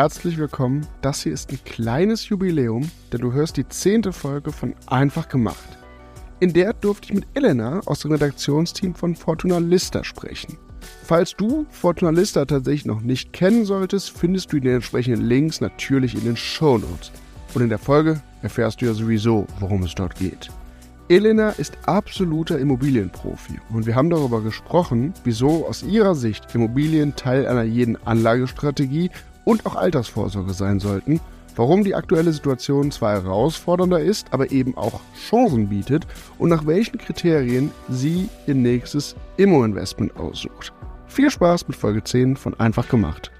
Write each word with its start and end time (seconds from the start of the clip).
Herzlich 0.00 0.38
willkommen. 0.38 0.86
Das 1.02 1.24
hier 1.24 1.34
ist 1.34 1.50
ein 1.50 1.58
kleines 1.64 2.28
Jubiläum, 2.28 2.90
denn 3.12 3.20
du 3.20 3.32
hörst 3.32 3.56
die 3.58 3.68
zehnte 3.68 4.12
Folge 4.14 4.50
von 4.50 4.74
Einfach 4.86 5.28
gemacht. 5.28 5.78
In 6.38 6.54
der 6.54 6.72
durfte 6.72 7.08
ich 7.08 7.14
mit 7.14 7.26
Elena 7.34 7.80
aus 7.84 7.98
dem 7.98 8.12
Redaktionsteam 8.12 8.94
von 8.94 9.14
Fortuna 9.14 9.58
Lista 9.58 10.02
sprechen. 10.02 10.56
Falls 11.04 11.36
du 11.36 11.66
Fortuna 11.68 12.12
Lista 12.12 12.46
tatsächlich 12.46 12.86
noch 12.86 13.02
nicht 13.02 13.34
kennen 13.34 13.66
solltest, 13.66 14.16
findest 14.16 14.52
du 14.52 14.60
die 14.60 14.70
entsprechenden 14.70 15.22
Links 15.22 15.60
natürlich 15.60 16.14
in 16.14 16.24
den 16.24 16.36
Show 16.36 16.78
Notes. 16.78 17.12
Und 17.54 17.62
in 17.62 17.68
der 17.68 17.78
Folge 17.78 18.20
erfährst 18.42 18.80
du 18.80 18.86
ja 18.86 18.94
sowieso, 18.94 19.46
worum 19.58 19.82
es 19.82 19.94
dort 19.94 20.14
geht. 20.14 20.50
Elena 21.08 21.50
ist 21.50 21.76
absoluter 21.86 22.60
Immobilienprofi 22.60 23.58
und 23.70 23.84
wir 23.84 23.96
haben 23.96 24.10
darüber 24.10 24.42
gesprochen, 24.42 25.12
wieso 25.24 25.66
aus 25.66 25.82
ihrer 25.82 26.14
Sicht 26.14 26.54
Immobilien 26.54 27.16
Teil 27.16 27.48
einer 27.48 27.64
jeden 27.64 27.98
Anlagestrategie 28.06 29.10
und 29.44 29.66
auch 29.66 29.74
Altersvorsorge 29.74 30.52
sein 30.52 30.78
sollten, 30.78 31.18
warum 31.56 31.82
die 31.82 31.96
aktuelle 31.96 32.32
Situation 32.32 32.92
zwar 32.92 33.14
herausfordernder 33.14 33.98
ist, 33.98 34.32
aber 34.32 34.52
eben 34.52 34.76
auch 34.76 35.00
Chancen 35.28 35.68
bietet 35.68 36.06
und 36.38 36.48
nach 36.48 36.64
welchen 36.64 36.98
Kriterien 36.98 37.72
sie 37.88 38.28
ihr 38.46 38.54
nächstes 38.54 39.16
Immo-Investment 39.36 40.16
aussucht. 40.16 40.72
Viel 41.08 41.28
Spaß 41.28 41.66
mit 41.66 41.76
Folge 41.76 42.04
10 42.04 42.36
von 42.36 42.58
Einfach 42.60 42.88
gemacht. 42.88 43.32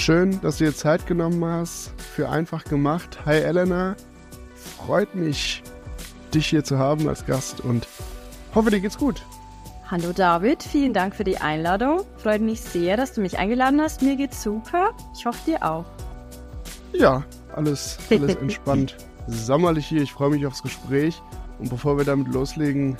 Schön, 0.00 0.40
dass 0.40 0.56
du 0.56 0.64
dir 0.64 0.74
Zeit 0.74 1.06
genommen 1.06 1.44
hast 1.44 1.92
für 2.00 2.30
Einfach 2.30 2.64
gemacht. 2.64 3.18
Hi 3.26 3.36
Elena, 3.36 3.96
freut 4.78 5.14
mich, 5.14 5.62
dich 6.32 6.46
hier 6.46 6.64
zu 6.64 6.78
haben 6.78 7.06
als 7.06 7.26
Gast 7.26 7.60
und 7.60 7.86
hoffe, 8.54 8.70
dir 8.70 8.80
geht's 8.80 8.96
gut. 8.96 9.22
Hallo 9.90 10.12
David, 10.14 10.62
vielen 10.62 10.94
Dank 10.94 11.14
für 11.14 11.24
die 11.24 11.36
Einladung. 11.36 12.00
Freut 12.16 12.40
mich 12.40 12.62
sehr, 12.62 12.96
dass 12.96 13.12
du 13.12 13.20
mich 13.20 13.38
eingeladen 13.38 13.78
hast. 13.78 14.00
Mir 14.00 14.16
geht's 14.16 14.42
super. 14.42 14.92
Ich 15.14 15.26
hoffe 15.26 15.38
dir 15.44 15.62
auch. 15.62 15.84
Ja, 16.94 17.22
alles, 17.54 17.98
alles 18.08 18.36
entspannt. 18.40 18.96
Sommerlich 19.26 19.86
hier. 19.86 20.00
Ich 20.00 20.14
freue 20.14 20.30
mich 20.30 20.46
aufs 20.46 20.62
Gespräch. 20.62 21.20
Und 21.58 21.68
bevor 21.68 21.98
wir 21.98 22.06
damit 22.06 22.28
loslegen, 22.28 22.96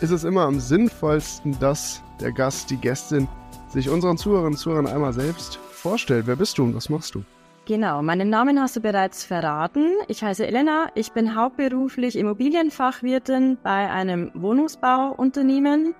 ist 0.00 0.10
es 0.10 0.22
immer 0.22 0.42
am 0.42 0.60
sinnvollsten, 0.60 1.58
dass 1.58 2.00
der 2.20 2.30
Gast, 2.30 2.70
die 2.70 2.76
Gästin 2.76 3.26
sich 3.70 3.88
unseren 3.88 4.16
Zuhörerinnen 4.16 4.52
und 4.52 4.58
Zuhörern 4.58 4.86
einmal 4.86 5.12
selbst 5.12 5.58
vorstellt. 5.84 6.26
Wer 6.26 6.36
bist 6.36 6.56
du 6.56 6.64
und 6.64 6.74
was 6.74 6.88
machst 6.88 7.14
du? 7.14 7.22
Genau, 7.66 8.02
meinen 8.02 8.30
Namen 8.30 8.58
hast 8.58 8.76
du 8.76 8.80
bereits 8.80 9.24
verraten. 9.24 9.86
Ich 10.08 10.22
heiße 10.22 10.46
Elena, 10.46 10.88
ich 10.94 11.12
bin 11.12 11.34
hauptberuflich 11.34 12.16
Immobilienfachwirtin 12.16 13.58
bei 13.62 13.90
einem 13.90 14.30
Wohnungsbauunternehmen. 14.34 15.94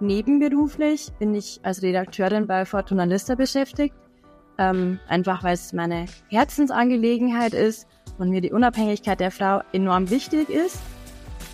Nebenberuflich 0.00 1.12
bin 1.20 1.34
ich 1.36 1.60
als 1.62 1.82
Redakteurin 1.82 2.48
bei 2.48 2.64
Fortuna 2.64 3.04
Lista 3.04 3.36
beschäftigt, 3.36 3.94
ähm, 4.58 4.98
einfach 5.08 5.44
weil 5.44 5.54
es 5.54 5.72
meine 5.72 6.06
Herzensangelegenheit 6.30 7.54
ist 7.54 7.86
und 8.18 8.30
mir 8.30 8.40
die 8.40 8.52
Unabhängigkeit 8.52 9.20
der 9.20 9.30
Frau 9.30 9.62
enorm 9.72 10.10
wichtig 10.10 10.48
ist. 10.48 10.78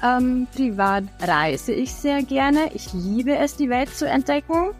Ähm, 0.02 0.46
privat 0.54 1.04
reise 1.20 1.72
ich 1.72 1.92
sehr 1.92 2.22
gerne. 2.22 2.70
Ich 2.72 2.94
liebe 2.94 3.36
es, 3.36 3.56
die 3.56 3.68
Welt 3.68 3.90
zu 3.90 4.08
entdecken. 4.08 4.72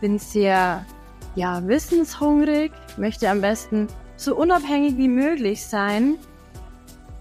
Bin 0.00 0.18
sehr 0.18 0.84
ja, 1.36 1.66
wissenshungrig, 1.68 2.72
möchte 2.96 3.30
am 3.30 3.42
besten 3.42 3.86
so 4.16 4.34
unabhängig 4.34 4.96
wie 4.96 5.08
möglich 5.08 5.64
sein. 5.64 6.16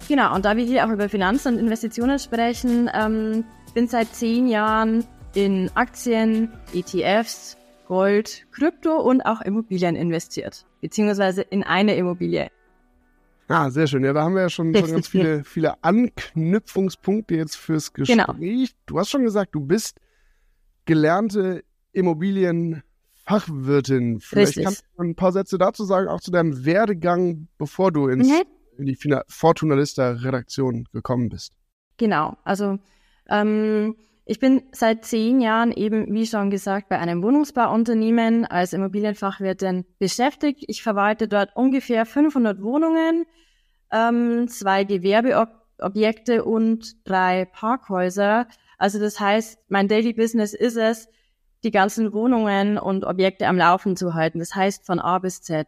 Genau, 0.07 0.33
und 0.33 0.45
da 0.45 0.55
wir 0.55 0.63
hier 0.63 0.85
auch 0.85 0.91
über 0.91 1.09
Finanzen 1.09 1.53
und 1.53 1.59
Investitionen 1.59 2.17
sprechen, 2.17 2.89
ähm, 2.93 3.43
bin 3.73 3.87
seit 3.87 4.07
zehn 4.15 4.47
Jahren 4.47 5.03
in 5.33 5.69
Aktien, 5.75 6.51
ETFs, 6.73 7.57
Gold, 7.87 8.47
Krypto 8.51 8.95
und 9.01 9.21
auch 9.21 9.41
Immobilien 9.41 9.95
investiert, 9.95 10.65
beziehungsweise 10.81 11.41
in 11.41 11.63
eine 11.63 11.95
Immobilie. 11.95 12.49
Ah, 13.47 13.69
sehr 13.69 13.85
schön. 13.85 14.03
Ja, 14.03 14.13
da 14.13 14.23
haben 14.23 14.33
wir 14.33 14.43
ja 14.43 14.49
schon, 14.49 14.73
schon 14.73 14.91
ganz 14.91 15.07
viele, 15.07 15.43
viele 15.43 15.83
Anknüpfungspunkte 15.83 17.35
jetzt 17.35 17.57
fürs 17.57 17.93
genau. 17.93 18.25
Gespräch. 18.27 18.69
Genau. 18.69 18.81
Du 18.85 18.99
hast 18.99 19.09
schon 19.09 19.23
gesagt, 19.23 19.53
du 19.53 19.59
bist 19.59 19.99
gelernte 20.85 21.63
Immobilien 21.91 22.81
Fachwirtin. 23.27 24.19
Vielleicht 24.19 24.49
Richtig. 24.49 24.63
kannst 24.65 24.85
du 24.97 25.03
ein 25.03 25.15
paar 25.15 25.31
Sätze 25.31 25.57
dazu 25.57 25.83
sagen, 25.83 26.07
auch 26.07 26.21
zu 26.21 26.31
deinem 26.31 26.65
Werdegang, 26.65 27.47
bevor 27.57 27.91
du 27.91 28.07
ins, 28.07 28.27
mhm. 28.27 28.43
in 28.77 28.85
die 28.85 28.97
Fortunalista-Redaktion 29.27 30.87
gekommen 30.91 31.29
bist. 31.29 31.53
Genau, 31.97 32.37
also 32.43 32.77
ähm, 33.29 33.95
ich 34.25 34.39
bin 34.39 34.63
seit 34.71 35.05
zehn 35.05 35.39
Jahren 35.39 35.71
eben, 35.71 36.11
wie 36.13 36.25
schon 36.25 36.49
gesagt, 36.49 36.89
bei 36.89 36.99
einem 36.99 37.21
Wohnungsbauunternehmen 37.21 38.45
als 38.45 38.73
Immobilienfachwirtin 38.73 39.85
beschäftigt. 39.99 40.65
Ich 40.67 40.83
verwalte 40.83 41.27
dort 41.27 41.55
ungefähr 41.55 42.05
500 42.05 42.61
Wohnungen, 42.61 43.25
ähm, 43.91 44.47
zwei 44.47 44.83
Gewerbeobjekte 44.83 46.43
und 46.43 47.07
drei 47.07 47.45
Parkhäuser. 47.45 48.47
Also 48.77 48.99
das 48.99 49.19
heißt, 49.19 49.59
mein 49.69 49.87
Daily 49.87 50.13
Business 50.13 50.53
ist 50.53 50.75
es, 50.75 51.07
die 51.65 51.71
ganzen 51.71 52.13
Wohnungen 52.13 52.77
und 52.77 53.03
Objekte 53.03 53.47
am 53.47 53.57
Laufen 53.57 53.97
zu 53.97 54.13
halten. 54.13 54.39
Das 54.39 54.55
heißt 54.55 54.85
von 54.85 54.99
A 54.99 55.19
bis 55.19 55.41
Z. 55.41 55.67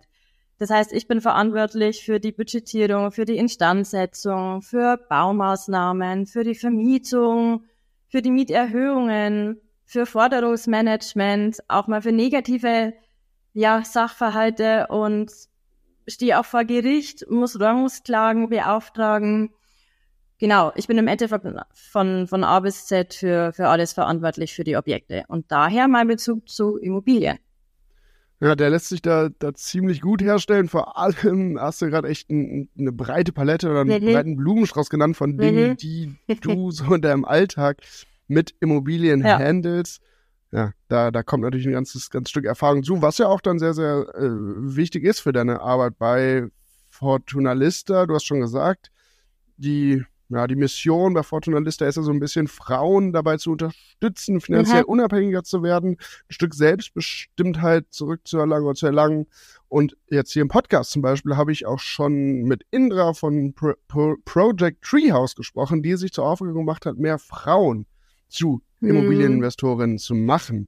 Das 0.59 0.69
heißt, 0.69 0.94
ich 0.94 1.08
bin 1.08 1.22
verantwortlich 1.22 2.03
für 2.03 2.19
die 2.19 2.31
Budgetierung, 2.31 3.12
für 3.12 3.25
die 3.25 3.38
Instandsetzung, 3.38 4.62
für 4.62 4.97
Baumaßnahmen, 5.09 6.25
für 6.25 6.44
die 6.44 6.56
Vermietung, 6.56 7.66
für 8.07 8.22
die 8.22 8.31
Mieterhöhungen, 8.31 9.62
für 9.86 10.06
Forderungsmanagement, 10.06 11.59
auch 11.68 11.88
mal 11.88 12.02
für 12.02 12.12
negative 12.12 12.94
ja, 13.53 13.84
Sachverhalte 13.84 14.88
und 14.90 15.31
stehe 16.07 16.40
auch 16.40 16.46
vor 16.46 16.63
Gericht, 16.63 17.30
muss 17.30 17.59
Räumungsklagen 17.59 18.50
beauftragen. 18.50 19.53
Genau, 20.40 20.72
ich 20.75 20.88
bin 20.88 20.98
im 20.98 21.08
Endeffekt 21.08 21.46
von, 21.74 22.28
von 22.28 22.44
A 22.44 22.59
bis 22.59 22.86
Z 22.86 23.16
für, 23.16 23.52
für 23.53 23.68
alles 23.68 23.94
verantwortlich 23.94 24.53
für 24.53 24.64
die 24.64 24.78
Objekte 24.78 25.24
und 25.28 25.52
daher 25.52 25.88
mein 25.88 26.08
Bezug 26.08 26.48
zu 26.48 26.78
Immobilien. 26.78 27.40
Ja, 28.40 28.56
der 28.56 28.70
lässt 28.70 28.90
sich 28.90 29.02
da, 29.02 29.30
da 29.40 29.56
ziemlich 29.56 30.00
gut 30.00 30.22
herstellen. 30.22 30.70
Vor 30.70 30.96
allem 30.96 31.59
hast 31.59 31.81
du 31.81 31.90
gerade 31.90 32.08
echt 32.08 32.30
ein, 32.30 32.70
eine 32.78 32.92
breite 32.92 33.31
Palette 33.31 33.68
oder 33.70 33.81
einen 33.81 34.03
mhm. 34.03 34.12
breiten 34.12 34.38
Blumenstrauß 34.38 34.92
genannt 34.92 35.18
von 35.18 35.40
Dingen, 35.40 35.72
mhm. 35.72 35.78
die 35.78 36.16
du 36.42 36.69
so 36.69 36.94
in 36.94 37.02
deinem 37.02 37.25
Alltag 37.25 37.81
mit 38.28 38.54
Immobilien 38.59 39.22
ja. 39.25 39.40
handelst. 39.40 40.02
Ja, 40.52 40.72
da, 40.88 41.09
da 41.12 41.24
kommt 41.24 41.44
natürlich 41.44 41.66
ein 41.66 41.74
ganzes, 41.74 42.09
ganzes 42.12 42.30
Stück 42.30 42.46
Erfahrung 42.46 42.84
zu, 42.84 43.02
was 43.02 43.18
ja 43.18 43.28
auch 43.28 43.42
dann 43.42 43.59
sehr, 43.59 43.74
sehr 43.74 44.08
äh, 44.16 44.30
wichtig 44.30 45.04
ist 45.04 45.19
für 45.19 45.34
deine 45.34 45.62
Arbeit 45.62 45.98
bei 45.98 46.48
Fortunalista. 46.90 48.06
Du 48.06 48.14
hast 48.14 48.25
schon 48.25 48.40
gesagt, 48.40 48.92
die 49.58 50.04
ja, 50.30 50.46
die 50.46 50.56
Mission 50.56 51.14
bei 51.14 51.24
Fortuna 51.24 51.60
Lista 51.60 51.86
ist 51.86 51.96
ja 51.96 52.02
so 52.02 52.12
ein 52.12 52.20
bisschen, 52.20 52.48
Frauen 52.48 53.14
dabei 53.14 53.38
zu 53.38 53.52
unterstützen, 53.52 54.42
finanziell 54.42 54.82
mhm. 54.82 54.90
unabhängiger 54.90 55.44
zu 55.44 55.64
werden, 55.64 55.92
ein 55.92 55.98
Stück 56.34 56.54
Selbstbestimmtheit 56.54 57.86
zurückzuerlangen 57.92 58.66
oder 58.66 58.76
zu 58.76 58.88
erlangen. 58.88 59.28
Und 59.70 59.96
jetzt 60.10 60.34
hier 60.34 60.42
im 60.42 60.50
Podcast 60.50 60.92
zum 60.92 61.02
Beispiel 61.02 61.38
habe 61.38 61.54
ich 61.54 61.66
auch 61.66 61.80
schon 61.80 62.44
mit 62.44 62.66
Indra 62.72 63.14
von 63.14 63.54
Pro 63.54 63.74
Pro 63.88 64.16
Project 64.26 64.84
Treehouse 64.84 65.36
gesprochen, 65.36 65.82
die 65.82 65.96
sich 65.96 66.12
zur 66.12 66.26
Aufgabe 66.26 66.54
gemacht 66.54 66.86
hat, 66.86 66.98
mehr 66.98 67.20
Frauen 67.20 67.86
zu 68.28 68.62
mhm. 68.82 68.90
Immobilieninvestorinnen 68.90 69.98
zu 69.98 70.13
machen. 70.13 70.68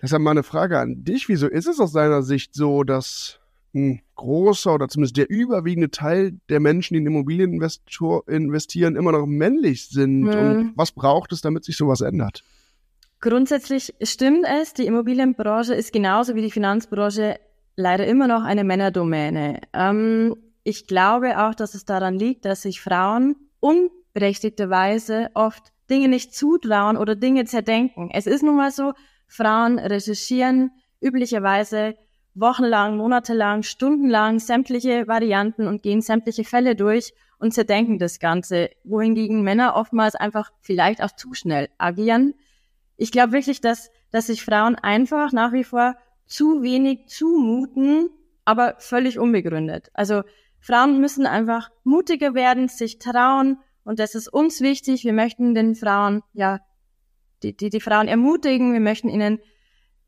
Deshalb 0.00 0.22
mal 0.22 0.30
eine 0.30 0.44
Frage 0.44 0.78
an 0.78 1.02
dich. 1.02 1.28
Wieso 1.28 1.48
ist 1.48 1.66
es 1.66 1.80
aus 1.80 1.92
deiner 1.92 2.22
Sicht 2.22 2.54
so, 2.54 2.84
dass 2.84 3.39
ein 3.74 4.00
großer 4.16 4.74
oder 4.74 4.88
zumindest 4.88 5.16
der 5.16 5.30
überwiegende 5.30 5.90
Teil 5.90 6.38
der 6.48 6.60
Menschen, 6.60 6.94
die 6.94 7.00
in 7.00 7.06
Immobilien 7.06 7.60
investieren, 8.26 8.96
immer 8.96 9.12
noch 9.12 9.26
männlich 9.26 9.88
sind. 9.88 10.22
Mhm. 10.22 10.28
Und 10.30 10.72
was 10.76 10.92
braucht 10.92 11.32
es, 11.32 11.40
damit 11.40 11.64
sich 11.64 11.76
sowas 11.76 12.00
ändert? 12.00 12.42
Grundsätzlich 13.20 13.94
stimmt 14.02 14.46
es, 14.46 14.72
die 14.72 14.86
Immobilienbranche 14.86 15.74
ist 15.74 15.92
genauso 15.92 16.34
wie 16.34 16.42
die 16.42 16.50
Finanzbranche 16.50 17.38
leider 17.76 18.06
immer 18.06 18.26
noch 18.26 18.44
eine 18.44 18.64
Männerdomäne. 18.64 19.60
Ähm, 19.72 20.36
ich 20.64 20.86
glaube 20.86 21.38
auch, 21.38 21.54
dass 21.54 21.74
es 21.74 21.84
daran 21.84 22.18
liegt, 22.18 22.44
dass 22.44 22.62
sich 22.62 22.80
Frauen 22.80 23.36
unberechtigterweise 23.60 25.28
oft 25.34 25.72
Dinge 25.90 26.08
nicht 26.08 26.34
zutrauen 26.34 26.96
oder 26.96 27.14
Dinge 27.14 27.44
zerdenken. 27.44 28.10
Es 28.12 28.26
ist 28.26 28.42
nun 28.42 28.56
mal 28.56 28.70
so, 28.70 28.92
Frauen 29.26 29.78
recherchieren 29.78 30.70
üblicherweise 31.00 31.96
wochenlang, 32.34 32.96
monatelang, 32.96 33.62
stundenlang 33.62 34.38
sämtliche 34.38 35.08
Varianten 35.08 35.66
und 35.66 35.82
gehen 35.82 36.00
sämtliche 36.00 36.44
Fälle 36.44 36.76
durch 36.76 37.12
und 37.38 37.52
zerdenken 37.52 37.98
das 37.98 38.18
Ganze, 38.20 38.70
wohingegen 38.84 39.42
Männer 39.42 39.76
oftmals 39.76 40.14
einfach 40.14 40.50
vielleicht 40.60 41.02
auch 41.02 41.12
zu 41.12 41.34
schnell 41.34 41.68
agieren. 41.78 42.34
Ich 42.96 43.12
glaube 43.12 43.32
wirklich, 43.32 43.60
dass 43.60 43.90
dass 44.10 44.26
sich 44.26 44.44
Frauen 44.44 44.76
einfach 44.76 45.32
nach 45.32 45.52
wie 45.52 45.64
vor 45.64 45.96
zu 46.26 46.62
wenig 46.62 47.06
zumuten, 47.06 48.10
aber 48.44 48.76
völlig 48.78 49.18
unbegründet. 49.18 49.90
Also 49.94 50.22
Frauen 50.58 51.00
müssen 51.00 51.26
einfach 51.26 51.70
mutiger 51.84 52.34
werden, 52.34 52.68
sich 52.68 52.98
trauen 52.98 53.58
und 53.84 53.98
das 53.98 54.14
ist 54.14 54.28
uns 54.28 54.60
wichtig. 54.60 55.04
Wir 55.04 55.12
möchten 55.12 55.54
den 55.54 55.74
Frauen, 55.74 56.22
ja, 56.32 56.60
die, 57.42 57.56
die, 57.56 57.70
die 57.70 57.80
Frauen 57.80 58.08
ermutigen, 58.08 58.72
wir 58.72 58.80
möchten 58.80 59.08
ihnen, 59.08 59.38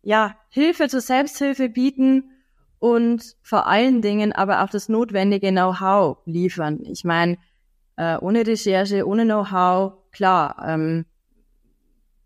ja, 0.03 0.37
Hilfe 0.49 0.89
zur 0.89 1.01
Selbsthilfe 1.01 1.69
bieten 1.69 2.31
und 2.79 3.37
vor 3.43 3.67
allen 3.67 4.03
Dingen 4.03 4.33
aber 4.33 4.63
auch 4.63 4.69
das 4.69 4.89
notwendige 4.89 5.51
Know-how 5.51 6.19
liefern. 6.27 6.81
Ich 6.85 7.05
meine, 7.05 7.39
äh, 7.97 8.19
ohne 8.19 8.47
Recherche, 8.47 9.07
ohne 9.07 9.25
Know-how, 9.25 9.93
klar, 10.11 10.57
ähm, 10.67 11.07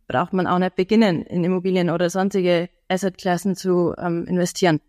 braucht 0.09 0.33
man 0.33 0.47
auch 0.47 0.59
nicht 0.59 0.77
beginnen, 0.77 1.23
in 1.23 1.45
Immobilien 1.45 1.91
oder 1.91 2.09
sonstige 2.11 2.71
Assetklassen 2.89 3.57
zu 3.57 3.95
ähm, 3.99 4.25
investieren. 4.27 4.81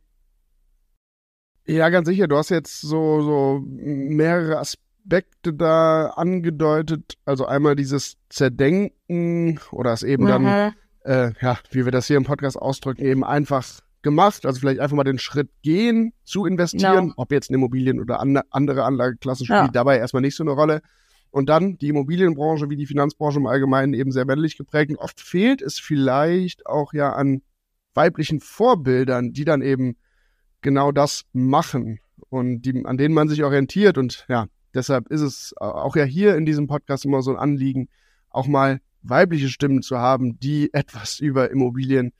Ja, 1.65 1.89
ganz 1.89 2.07
sicher. 2.07 2.27
Du 2.27 2.37
hast 2.37 2.49
jetzt 2.49 2.79
so, 2.79 3.21
so 3.21 3.61
mehrere 3.65 4.59
Aspekte 4.59 5.53
da 5.53 6.11
angedeutet. 6.15 7.17
Also 7.25 7.45
einmal 7.45 7.75
dieses 7.75 8.15
Zerdenken 8.29 9.59
oder 9.71 9.91
es 9.91 10.03
eben 10.03 10.23
mhm. 10.23 10.27
dann, 10.27 10.73
äh, 11.07 11.31
ja, 11.41 11.57
wie 11.71 11.85
wir 11.85 11.91
das 11.91 12.07
hier 12.07 12.17
im 12.17 12.25
Podcast 12.25 12.57
ausdrücken, 12.57 13.03
eben 13.03 13.23
einfach 13.23 13.79
gemacht. 14.01 14.45
Also 14.45 14.59
vielleicht 14.59 14.79
einfach 14.79 14.95
mal 14.95 15.03
den 15.03 15.19
Schritt 15.19 15.49
gehen, 15.63 16.13
zu 16.23 16.45
investieren, 16.45 17.07
no. 17.07 17.13
ob 17.17 17.31
jetzt 17.31 17.49
in 17.49 17.55
Immobilien 17.55 17.99
oder 17.99 18.19
an, 18.19 18.39
andere 18.51 18.83
Anlageklassen 18.83 19.45
spielt 19.45 19.59
ja. 19.59 19.67
dabei 19.69 19.97
erstmal 19.97 20.21
nicht 20.21 20.35
so 20.35 20.43
eine 20.43 20.51
Rolle. 20.51 20.81
Und 21.31 21.49
dann 21.49 21.77
die 21.77 21.89
Immobilienbranche 21.89 22.69
wie 22.69 22.77
die 22.77 22.85
Finanzbranche 22.85 23.39
im 23.39 23.47
Allgemeinen 23.47 23.93
eben 23.93 24.11
sehr 24.11 24.25
männlich 24.25 24.57
geprägt. 24.57 24.91
Und 24.91 24.97
oft 24.97 25.19
fehlt 25.19 25.61
es 25.61 25.79
vielleicht 25.79 26.65
auch 26.65 26.93
ja 26.93 27.13
an 27.13 27.41
weiblichen 27.93 28.39
Vorbildern, 28.39 29.33
die 29.33 29.45
dann 29.45 29.61
eben 29.61 29.97
genau 30.61 30.91
das 30.91 31.23
machen 31.33 31.99
und 32.29 32.61
die, 32.61 32.85
an 32.85 32.97
denen 32.97 33.13
man 33.13 33.29
sich 33.29 33.43
orientiert. 33.43 33.97
Und 33.97 34.25
ja, 34.29 34.47
deshalb 34.73 35.07
ist 35.09 35.21
es 35.21 35.53
auch 35.57 35.95
ja 35.95 36.03
hier 36.03 36.35
in 36.35 36.45
diesem 36.45 36.67
Podcast 36.67 37.05
immer 37.05 37.21
so 37.21 37.31
ein 37.31 37.37
Anliegen, 37.37 37.89
auch 38.29 38.47
mal 38.47 38.79
weibliche 39.01 39.49
Stimmen 39.49 39.81
zu 39.81 39.97
haben, 39.97 40.39
die 40.39 40.73
etwas 40.73 41.19
über 41.21 41.51
Immobilien 41.51 42.13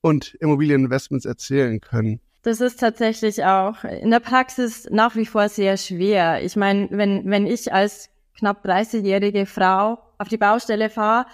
und 0.00 0.34
Immobilieninvestments 0.34 1.24
erzählen 1.24 1.80
können. 1.80 2.20
Das 2.42 2.60
ist 2.60 2.78
tatsächlich 2.78 3.42
auch 3.44 3.84
in 3.84 4.10
der 4.10 4.20
Praxis 4.20 4.86
nach 4.90 5.16
wie 5.16 5.24
vor 5.24 5.48
sehr 5.48 5.78
schwer. 5.78 6.44
Ich 6.44 6.56
meine, 6.56 6.88
wenn, 6.90 7.30
wenn 7.30 7.46
ich 7.46 7.72
als 7.72 8.10
knapp 8.38 8.66
30-jährige 8.66 9.46
Frau 9.46 9.98
auf 10.18 10.28
die 10.28 10.36
Baustelle 10.36 10.90
fahre 10.90 11.26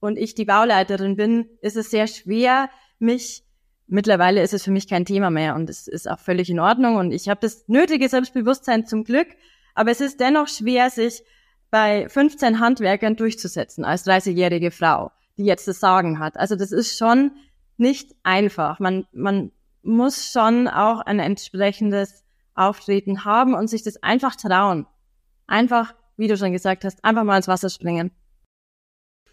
und 0.00 0.18
ich 0.18 0.34
die 0.34 0.44
Bauleiterin 0.44 1.16
bin, 1.16 1.46
ist 1.62 1.76
es 1.76 1.90
sehr 1.90 2.06
schwer, 2.06 2.68
mich 2.98 3.44
mittlerweile 3.86 4.42
ist 4.42 4.52
es 4.52 4.64
für 4.64 4.70
mich 4.70 4.88
kein 4.88 5.04
Thema 5.04 5.30
mehr 5.30 5.54
und 5.54 5.70
es 5.70 5.86
ist 5.86 6.08
auch 6.10 6.18
völlig 6.18 6.50
in 6.50 6.60
Ordnung 6.60 6.96
und 6.96 7.12
ich 7.12 7.28
habe 7.28 7.40
das 7.40 7.68
nötige 7.68 8.08
Selbstbewusstsein 8.08 8.86
zum 8.86 9.04
Glück, 9.04 9.28
aber 9.74 9.90
es 9.90 10.00
ist 10.00 10.20
dennoch 10.20 10.48
schwer, 10.48 10.90
sich 10.90 11.22
bei 11.72 12.06
15 12.06 12.60
Handwerkern 12.60 13.16
durchzusetzen 13.16 13.84
als 13.84 14.06
30-jährige 14.06 14.70
Frau, 14.70 15.10
die 15.38 15.44
jetzt 15.44 15.66
das 15.66 15.80
Sagen 15.80 16.18
hat. 16.18 16.36
Also 16.36 16.54
das 16.54 16.70
ist 16.70 16.98
schon 16.98 17.32
nicht 17.78 18.14
einfach. 18.22 18.78
Man, 18.78 19.06
man 19.12 19.50
muss 19.82 20.30
schon 20.30 20.68
auch 20.68 21.00
ein 21.00 21.18
entsprechendes 21.18 22.24
Auftreten 22.54 23.24
haben 23.24 23.54
und 23.54 23.68
sich 23.68 23.82
das 23.82 24.02
einfach 24.02 24.36
trauen. 24.36 24.86
Einfach, 25.46 25.94
wie 26.18 26.28
du 26.28 26.36
schon 26.36 26.52
gesagt 26.52 26.84
hast, 26.84 27.02
einfach 27.04 27.24
mal 27.24 27.38
ins 27.38 27.48
Wasser 27.48 27.70
springen. 27.70 28.10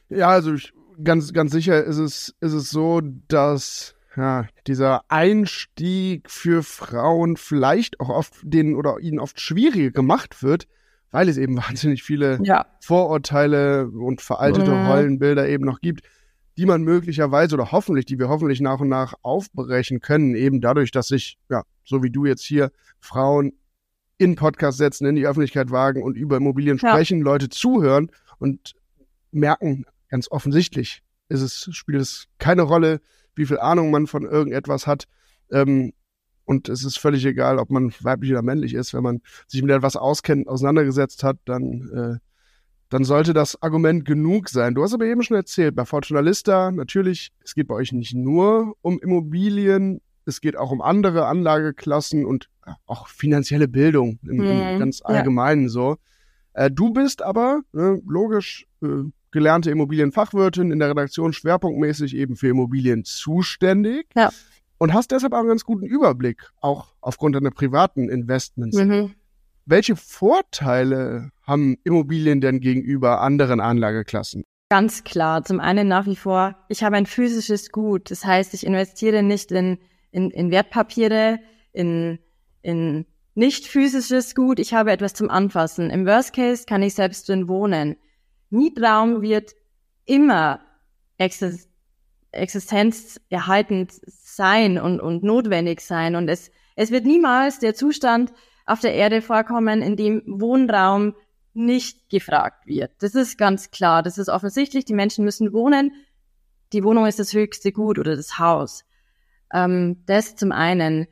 Ja, 0.07 0.29
also 0.29 0.53
ich, 0.53 0.71
ganz, 1.03 1.33
ganz 1.33 1.51
sicher 1.51 1.83
ist 1.83 1.97
es, 1.97 2.35
ist 2.39 2.53
es 2.53 2.69
so, 2.69 3.01
dass 3.27 3.95
ja, 4.15 4.47
dieser 4.65 5.03
Einstieg 5.09 6.31
für 6.31 6.63
Frauen 6.63 7.35
vielleicht 7.35 7.99
auch 7.99 8.09
oft 8.09 8.33
den 8.43 8.75
oder 8.75 8.99
ihnen 8.99 9.19
oft 9.19 9.41
schwieriger 9.41 9.91
gemacht 9.91 10.41
wird, 10.41 10.69
weil 11.11 11.29
es 11.29 11.37
eben 11.37 11.57
wahnsinnig 11.69 12.03
viele 12.03 12.39
ja. 12.43 12.65
Vorurteile 12.81 13.87
und 13.87 14.21
veraltete 14.21 14.71
mhm. 14.71 14.87
Rollenbilder 14.87 15.47
eben 15.47 15.65
noch 15.65 15.81
gibt, 15.81 16.01
die 16.57 16.65
man 16.65 16.81
möglicherweise 16.81 17.55
oder 17.55 17.71
hoffentlich, 17.71 18.05
die 18.05 18.19
wir 18.19 18.27
hoffentlich 18.27 18.59
nach 18.59 18.79
und 18.81 18.89
nach 18.89 19.13
aufbrechen 19.21 20.01
können, 20.01 20.35
eben 20.35 20.59
dadurch, 20.59 20.91
dass 20.91 21.07
sich, 21.07 21.37
ja, 21.49 21.63
so 21.85 22.03
wie 22.03 22.09
du 22.09 22.25
jetzt 22.25 22.43
hier, 22.43 22.71
Frauen 22.99 23.53
in 24.17 24.35
Podcast 24.35 24.77
setzen, 24.77 25.05
in 25.07 25.15
die 25.15 25.25
Öffentlichkeit 25.25 25.71
wagen 25.71 26.03
und 26.03 26.17
über 26.17 26.37
Immobilien 26.37 26.77
ja. 26.77 26.89
sprechen, 26.89 27.21
Leute 27.21 27.47
zuhören 27.47 28.11
und 28.37 28.75
merken, 29.31 29.85
ganz 30.09 30.29
offensichtlich, 30.29 31.01
ist 31.29 31.41
es, 31.41 31.69
spielt 31.71 32.01
es 32.01 32.27
keine 32.39 32.63
Rolle, 32.63 32.99
wie 33.35 33.45
viel 33.45 33.59
Ahnung 33.59 33.91
man 33.91 34.07
von 34.07 34.25
irgendetwas 34.25 34.85
hat. 34.85 35.05
Ähm, 35.51 35.93
und 36.49 36.67
es 36.67 36.83
ist 36.83 36.97
völlig 36.97 37.23
egal, 37.25 37.59
ob 37.59 37.69
man 37.69 37.93
weiblich 37.99 38.31
oder 38.31 38.41
männlich 38.41 38.73
ist. 38.73 38.95
Wenn 38.95 39.03
man 39.03 39.21
sich 39.45 39.61
mit 39.61 39.69
etwas 39.69 39.95
auskennt, 39.95 40.47
auseinandergesetzt 40.47 41.23
hat, 41.23 41.37
dann, 41.45 41.89
äh, 41.93 42.17
dann 42.89 43.03
sollte 43.03 43.33
das 43.33 43.61
Argument 43.61 44.03
genug 44.03 44.49
sein. 44.49 44.73
Du 44.73 44.81
hast 44.81 44.95
aber 44.95 45.05
eben 45.05 45.21
schon 45.21 45.37
erzählt, 45.37 45.75
bei 45.75 45.85
Fortuna 45.85 46.21
Lista, 46.21 46.71
natürlich, 46.71 47.31
es 47.43 47.53
geht 47.53 47.67
bei 47.67 47.75
euch 47.75 47.91
nicht 47.91 48.15
nur 48.15 48.73
um 48.81 48.99
Immobilien, 48.99 50.01
es 50.25 50.41
geht 50.41 50.57
auch 50.57 50.71
um 50.71 50.81
andere 50.81 51.27
Anlageklassen 51.27 52.25
und 52.25 52.49
auch 52.87 53.09
finanzielle 53.09 53.67
Bildung 53.67 54.17
im, 54.23 54.41
im 54.41 54.73
mhm. 54.73 54.79
ganz 54.79 55.03
Allgemeinen 55.03 55.63
ja. 55.63 55.69
so. 55.69 55.97
Äh, 56.53 56.71
du 56.71 56.91
bist 56.91 57.21
aber, 57.21 57.61
ne, 57.73 58.01
logisch, 58.07 58.65
äh, 58.81 59.03
gelernte 59.29 59.69
Immobilienfachwirtin 59.69 60.71
in 60.71 60.79
der 60.79 60.89
Redaktion 60.89 61.31
schwerpunktmäßig 61.31 62.15
eben 62.15 62.35
für 62.35 62.47
Immobilien 62.47 63.03
zuständig. 63.05 64.07
Ja. 64.15 64.31
Und 64.79 64.93
hast 64.93 65.11
deshalb 65.11 65.33
auch 65.33 65.39
einen 65.39 65.49
ganz 65.49 65.65
guten 65.65 65.85
Überblick, 65.85 66.49
auch 66.61 66.87
aufgrund 67.01 67.35
deiner 67.35 67.51
privaten 67.51 68.09
Investments. 68.09 68.77
Mhm. 68.77 69.13
Welche 69.65 69.95
Vorteile 69.95 71.31
haben 71.43 71.77
Immobilien 71.83 72.41
denn 72.41 72.59
gegenüber 72.59 73.21
anderen 73.21 73.59
Anlageklassen? 73.59 74.43
Ganz 74.69 75.03
klar. 75.03 75.43
Zum 75.43 75.59
einen 75.59 75.87
nach 75.87 76.05
wie 76.05 76.15
vor, 76.15 76.55
ich 76.69 76.81
habe 76.83 76.95
ein 76.95 77.05
physisches 77.05 77.71
Gut. 77.71 78.09
Das 78.09 78.23
heißt, 78.23 78.53
ich 78.53 78.65
investiere 78.65 79.21
nicht 79.21 79.51
in, 79.51 79.77
in, 80.11 80.31
in 80.31 80.49
Wertpapiere, 80.49 81.39
in, 81.73 82.19
in 82.61 83.05
nicht 83.35 83.67
physisches 83.67 84.33
Gut. 84.33 84.59
Ich 84.59 84.73
habe 84.73 84.91
etwas 84.91 85.13
zum 85.13 85.29
Anfassen. 85.29 85.89
Im 85.89 86.05
Worst 86.05 86.33
Case 86.33 86.65
kann 86.65 86.81
ich 86.81 86.93
selbst 86.93 87.27
drin 87.27 87.47
wohnen. 87.47 87.97
Mietraum 88.49 89.21
wird 89.21 89.53
immer 90.05 90.61
exist 91.17 91.68
existenzerhaltend 92.31 93.91
sein 94.05 94.79
und, 94.79 94.99
und 94.99 95.23
notwendig 95.23 95.81
sein. 95.81 96.15
Und 96.15 96.27
es, 96.27 96.51
es 96.75 96.91
wird 96.91 97.05
niemals 97.05 97.59
der 97.59 97.75
Zustand 97.75 98.31
auf 98.65 98.79
der 98.79 98.93
Erde 98.93 99.21
vorkommen, 99.21 99.81
in 99.81 99.95
dem 99.95 100.21
Wohnraum 100.27 101.15
nicht 101.53 102.09
gefragt 102.09 102.67
wird. 102.67 102.91
Das 102.99 103.15
ist 103.15 103.37
ganz 103.37 103.71
klar. 103.71 104.03
Das 104.03 104.17
ist 104.17 104.29
offensichtlich. 104.29 104.85
Die 104.85 104.93
Menschen 104.93 105.25
müssen 105.25 105.53
wohnen. 105.53 105.91
Die 106.73 106.83
Wohnung 106.83 107.05
ist 107.07 107.19
das 107.19 107.33
höchste 107.33 107.71
Gut 107.71 107.97
oder 107.97 108.15
das 108.15 108.37
Haus. 108.37 108.85
Ähm, 109.51 110.03
das 110.05 110.35
zum 110.35 110.51
einen. 110.51 111.07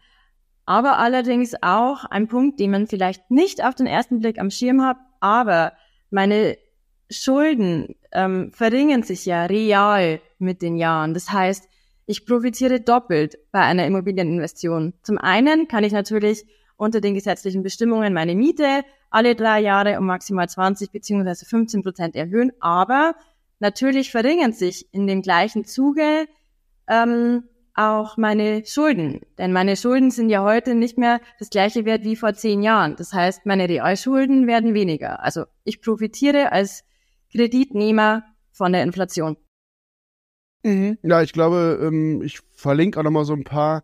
Aber 0.65 0.99
allerdings 0.99 1.55
auch 1.61 2.05
ein 2.05 2.27
Punkt, 2.27 2.59
den 2.59 2.71
man 2.71 2.87
vielleicht 2.87 3.31
nicht 3.31 3.63
auf 3.63 3.73
den 3.73 3.87
ersten 3.87 4.19
Blick 4.19 4.37
am 4.39 4.51
Schirm 4.51 4.83
hat, 4.83 4.97
aber 5.19 5.73
meine 6.09 6.57
Schulden 7.09 7.95
ähm, 8.11 8.51
verringern 8.53 9.03
sich 9.03 9.25
ja 9.25 9.45
real 9.45 10.19
mit 10.39 10.61
den 10.61 10.77
Jahren. 10.77 11.13
Das 11.13 11.31
heißt, 11.31 11.67
ich 12.05 12.25
profitiere 12.25 12.79
doppelt 12.79 13.37
bei 13.51 13.61
einer 13.61 13.85
Immobilieninvestition. 13.85 14.93
Zum 15.03 15.17
einen 15.17 15.67
kann 15.67 15.83
ich 15.83 15.93
natürlich 15.93 16.45
unter 16.77 17.01
den 17.01 17.13
gesetzlichen 17.13 17.63
Bestimmungen 17.63 18.13
meine 18.13 18.35
Miete 18.35 18.83
alle 19.09 19.35
drei 19.35 19.61
Jahre 19.61 19.97
um 19.99 20.05
maximal 20.05 20.47
20 20.47 20.91
beziehungsweise 20.91 21.45
15 21.45 21.83
Prozent 21.83 22.15
erhöhen, 22.15 22.51
aber 22.59 23.15
natürlich 23.59 24.11
verringern 24.11 24.53
sich 24.53 24.93
in 24.93 25.07
dem 25.07 25.21
gleichen 25.21 25.65
Zuge 25.65 26.27
ähm, 26.87 27.43
auch 27.73 28.17
meine 28.17 28.65
Schulden. 28.65 29.21
Denn 29.37 29.53
meine 29.53 29.75
Schulden 29.75 30.11
sind 30.11 30.29
ja 30.29 30.43
heute 30.43 30.75
nicht 30.75 30.97
mehr 30.97 31.21
das 31.39 31.49
gleiche 31.49 31.85
Wert 31.85 32.03
wie 32.03 32.15
vor 32.15 32.33
zehn 32.33 32.63
Jahren. 32.63 32.95
Das 32.95 33.13
heißt, 33.13 33.45
meine 33.45 33.69
Realschulden 33.69 34.47
werden 34.47 34.73
weniger. 34.73 35.23
Also 35.23 35.45
ich 35.63 35.81
profitiere 35.81 36.51
als 36.51 36.83
Kreditnehmer 37.37 38.23
von 38.51 38.73
der 38.73 38.81
Inflation. 38.81 39.37
Mhm. 40.63 40.97
Ja, 41.03 41.21
ich 41.21 41.33
glaube, 41.33 41.79
ähm, 41.81 42.21
ich 42.23 42.39
verlinke 42.55 42.99
auch 42.99 43.03
nochmal 43.03 43.25
so 43.25 43.33
ein 43.33 43.43
paar 43.43 43.83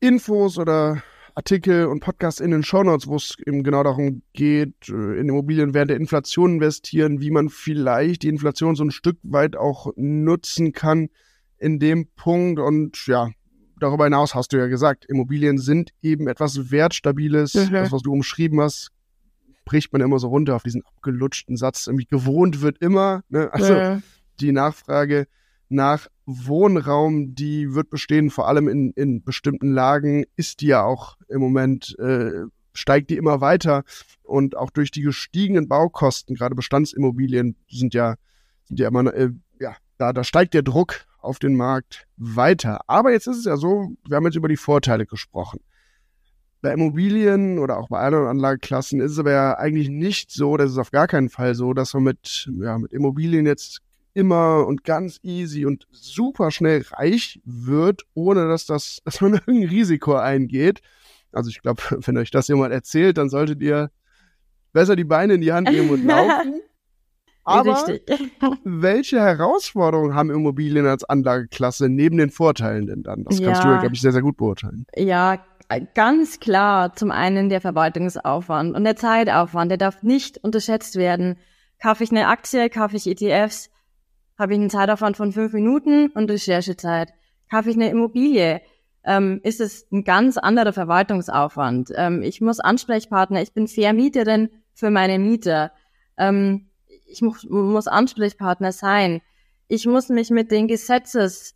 Infos 0.00 0.58
oder 0.58 1.02
Artikel 1.34 1.84
und 1.86 2.00
Podcasts 2.00 2.40
in 2.40 2.50
den 2.50 2.62
Shownotes, 2.62 3.06
wo 3.06 3.16
es 3.16 3.36
eben 3.46 3.62
genau 3.62 3.82
darum 3.82 4.22
geht, 4.32 4.88
äh, 4.88 5.20
in 5.20 5.28
Immobilien 5.28 5.74
während 5.74 5.90
der 5.90 5.98
Inflation 5.98 6.54
investieren, 6.54 7.20
wie 7.20 7.30
man 7.30 7.50
vielleicht 7.50 8.22
die 8.22 8.28
Inflation 8.28 8.74
so 8.74 8.84
ein 8.84 8.90
Stück 8.90 9.18
weit 9.22 9.54
auch 9.54 9.92
nutzen 9.96 10.72
kann 10.72 11.10
in 11.58 11.78
dem 11.78 12.08
Punkt. 12.16 12.58
Und 12.58 13.06
ja, 13.06 13.30
darüber 13.78 14.04
hinaus 14.04 14.34
hast 14.34 14.54
du 14.54 14.56
ja 14.56 14.66
gesagt, 14.66 15.04
Immobilien 15.04 15.58
sind 15.58 15.90
eben 16.00 16.26
etwas 16.26 16.70
Wertstabiles. 16.70 17.54
Mhm. 17.54 17.72
Das, 17.72 17.92
was 17.92 18.00
du 18.00 18.12
umschrieben 18.12 18.60
hast, 18.60 18.92
bricht 19.70 19.92
man 19.92 20.02
immer 20.02 20.18
so 20.18 20.26
runter 20.26 20.56
auf 20.56 20.64
diesen 20.64 20.84
abgelutschten 20.84 21.56
Satz. 21.56 21.86
Irgendwie 21.86 22.06
gewohnt 22.06 22.60
wird 22.60 22.78
immer. 22.78 23.22
Ne? 23.28 23.52
Also 23.52 23.72
ja. 23.72 24.02
die 24.40 24.50
Nachfrage 24.50 25.28
nach 25.68 26.08
Wohnraum, 26.26 27.36
die 27.36 27.72
wird 27.72 27.88
bestehen, 27.88 28.30
vor 28.30 28.48
allem 28.48 28.66
in, 28.66 28.90
in 28.90 29.22
bestimmten 29.22 29.72
Lagen, 29.72 30.24
ist 30.34 30.60
die 30.60 30.66
ja 30.66 30.82
auch 30.82 31.18
im 31.28 31.40
Moment, 31.40 31.96
äh, 32.00 32.46
steigt 32.72 33.10
die 33.10 33.16
immer 33.16 33.40
weiter. 33.40 33.84
Und 34.24 34.56
auch 34.56 34.70
durch 34.70 34.90
die 34.90 35.02
gestiegenen 35.02 35.68
Baukosten, 35.68 36.34
gerade 36.34 36.56
Bestandsimmobilien 36.56 37.54
sind 37.68 37.94
ja, 37.94 38.16
sind 38.64 38.80
ja 38.80 38.88
immer, 38.88 39.14
äh, 39.14 39.30
ja, 39.60 39.76
da, 39.98 40.12
da 40.12 40.24
steigt 40.24 40.52
der 40.54 40.62
Druck 40.62 41.06
auf 41.20 41.38
den 41.38 41.54
Markt 41.54 42.08
weiter. 42.16 42.80
Aber 42.88 43.12
jetzt 43.12 43.28
ist 43.28 43.38
es 43.38 43.44
ja 43.44 43.56
so, 43.56 43.92
wir 44.08 44.16
haben 44.16 44.24
jetzt 44.24 44.36
über 44.36 44.48
die 44.48 44.56
Vorteile 44.56 45.06
gesprochen. 45.06 45.60
Bei 46.62 46.72
Immobilien 46.72 47.58
oder 47.58 47.78
auch 47.78 47.88
bei 47.88 48.00
anderen 48.00 48.26
Anlageklassen 48.26 49.00
ist 49.00 49.12
es 49.12 49.18
aber 49.18 49.32
ja 49.32 49.56
eigentlich 49.56 49.88
nicht 49.88 50.30
so, 50.30 50.56
das 50.56 50.72
ist 50.72 50.78
auf 50.78 50.90
gar 50.90 51.06
keinen 51.06 51.30
Fall 51.30 51.54
so, 51.54 51.72
dass 51.72 51.94
man 51.94 52.02
mit, 52.04 52.50
ja, 52.60 52.78
mit 52.78 52.92
Immobilien 52.92 53.46
jetzt 53.46 53.80
immer 54.12 54.66
und 54.66 54.84
ganz 54.84 55.18
easy 55.22 55.64
und 55.64 55.86
super 55.90 56.50
schnell 56.50 56.84
reich 56.90 57.40
wird, 57.44 58.02
ohne 58.14 58.48
dass 58.48 58.66
das, 58.66 59.00
dass 59.04 59.20
man 59.20 59.34
irgendein 59.34 59.68
Risiko 59.68 60.14
eingeht. 60.14 60.80
Also 61.32 61.50
ich 61.50 61.62
glaube, 61.62 61.82
wenn 61.90 62.18
euch 62.18 62.30
das 62.30 62.48
jemand 62.48 62.72
erzählt, 62.72 63.18
dann 63.18 63.30
solltet 63.30 63.60
ihr 63.62 63.90
besser 64.72 64.96
die 64.96 65.04
Beine 65.04 65.34
in 65.34 65.40
die 65.40 65.52
Hand 65.52 65.70
nehmen 65.70 65.90
und 65.90 66.04
laufen. 66.06 66.60
Aber 67.50 67.84
welche 68.64 69.20
Herausforderungen 69.20 70.14
haben 70.14 70.30
Immobilien 70.30 70.86
als 70.86 71.04
Anlageklasse 71.04 71.88
neben 71.88 72.16
den 72.16 72.30
Vorteilen 72.30 72.86
denn 72.86 73.02
dann? 73.02 73.24
Das 73.24 73.40
kannst 73.42 73.64
ja, 73.64 73.74
du, 73.74 73.80
glaube 73.80 73.94
ich, 73.94 74.00
sehr, 74.00 74.12
sehr 74.12 74.22
gut 74.22 74.36
beurteilen. 74.36 74.86
Ja, 74.96 75.38
ganz 75.94 76.40
klar. 76.40 76.94
Zum 76.94 77.10
einen 77.10 77.48
der 77.48 77.60
Verwaltungsaufwand 77.60 78.74
und 78.74 78.84
der 78.84 78.96
Zeitaufwand, 78.96 79.70
der 79.70 79.78
darf 79.78 80.02
nicht 80.02 80.38
unterschätzt 80.38 80.96
werden. 80.96 81.36
Kaufe 81.80 82.04
ich 82.04 82.10
eine 82.10 82.28
Aktie, 82.28 82.68
kaufe 82.68 82.96
ich 82.96 83.06
ETFs, 83.06 83.70
habe 84.38 84.52
ich 84.52 84.58
einen 84.58 84.70
Zeitaufwand 84.70 85.16
von 85.16 85.32
fünf 85.32 85.52
Minuten 85.52 86.08
und 86.08 86.30
Recherchezeit. 86.30 87.12
Kaufe 87.50 87.70
ich 87.70 87.76
eine 87.76 87.90
Immobilie, 87.90 88.60
ähm, 89.04 89.40
ist 89.42 89.60
es 89.60 89.86
ein 89.90 90.04
ganz 90.04 90.36
anderer 90.36 90.72
Verwaltungsaufwand. 90.72 91.90
Ähm, 91.96 92.22
ich 92.22 92.40
muss 92.40 92.60
Ansprechpartner, 92.60 93.42
ich 93.42 93.52
bin 93.52 93.66
Vermieterin 93.66 94.50
für 94.74 94.90
meine 94.90 95.18
Mieter. 95.18 95.72
Ähm, 96.18 96.69
ich 97.10 97.22
muss, 97.22 97.44
muss 97.48 97.86
Ansprechpartner 97.86 98.72
sein. 98.72 99.20
Ich 99.68 99.86
muss 99.86 100.08
mich 100.08 100.30
mit 100.30 100.50
den 100.50 100.68
Gesetzeslagen 100.68 101.54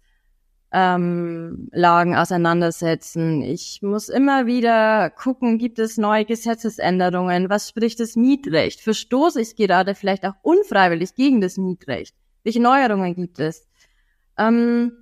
ähm, 0.72 1.70
auseinandersetzen. 2.14 3.42
Ich 3.42 3.80
muss 3.82 4.08
immer 4.08 4.46
wieder 4.46 5.10
gucken, 5.10 5.58
gibt 5.58 5.78
es 5.78 5.96
neue 5.96 6.24
Gesetzesänderungen? 6.24 7.48
Was 7.50 7.68
spricht 7.68 8.00
das 8.00 8.16
Mietrecht? 8.16 8.80
Verstoße 8.80 9.40
ich 9.40 9.56
gerade 9.56 9.94
vielleicht 9.94 10.26
auch 10.26 10.34
unfreiwillig 10.42 11.14
gegen 11.14 11.40
das 11.40 11.56
Mietrecht? 11.56 12.14
Welche 12.42 12.60
Neuerungen 12.60 13.14
gibt 13.14 13.38
es? 13.38 13.66
Ähm, 14.36 14.92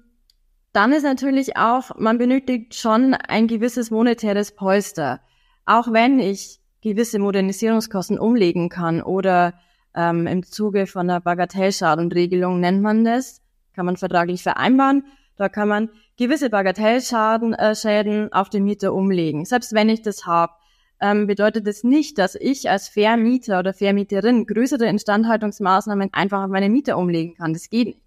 dann 0.73 0.93
ist 0.93 1.03
natürlich 1.03 1.57
auch, 1.57 1.97
man 1.99 2.17
benötigt 2.17 2.75
schon 2.75 3.15
ein 3.15 3.47
gewisses 3.47 3.91
monetäres 3.91 4.53
Polster. 4.53 5.21
Auch 5.67 5.93
wenn 5.93 6.19
ich 6.19 6.61
gewisse 6.81 7.19
Modernisierungskosten 7.19 8.19
umlegen 8.19 8.69
kann 8.69 9.03
oder 9.03 9.55
ähm, 9.95 10.27
im 10.27 10.43
Zuge 10.43 10.87
von 10.87 11.09
einer 11.09 11.21
Bagatellschadenregelung 11.21 12.61
nennt 12.61 12.83
man 12.83 13.05
das, 13.05 13.41
kann 13.75 13.87
man 13.87 13.97
vertraglich 13.97 14.43
vereinbaren. 14.43 15.05
Da 15.37 15.49
kann 15.49 15.69
man 15.69 15.91
gewisse 16.17 16.51
Bagatellschäden 16.51 17.55
äh, 17.55 17.75
Schäden 17.75 18.33
auf 18.33 18.51
den 18.51 18.65
Mieter 18.65 18.95
umlegen. 18.95 19.45
Selbst 19.45 19.73
wenn 19.73 19.89
ich 19.89 20.03
das 20.03 20.27
habe, 20.27 20.53
ähm, 21.01 21.27
bedeutet 21.27 21.67
das 21.67 21.83
nicht, 21.83 22.19
dass 22.19 22.37
ich 22.37 22.71
als 22.71 22.89
Vermieter 22.89 23.59
oder 23.59 23.75
Vermieterin 23.75 24.47
größere 24.47 24.87
Instandhaltungsmaßnahmen 24.87 26.11
einfach 26.13 26.45
auf 26.45 26.51
meine 26.51 26.69
Mieter 26.69 26.97
umlegen 26.97 27.35
kann. 27.35 27.53
Das 27.53 27.71
geht 27.71 27.89
nicht. 27.89 28.03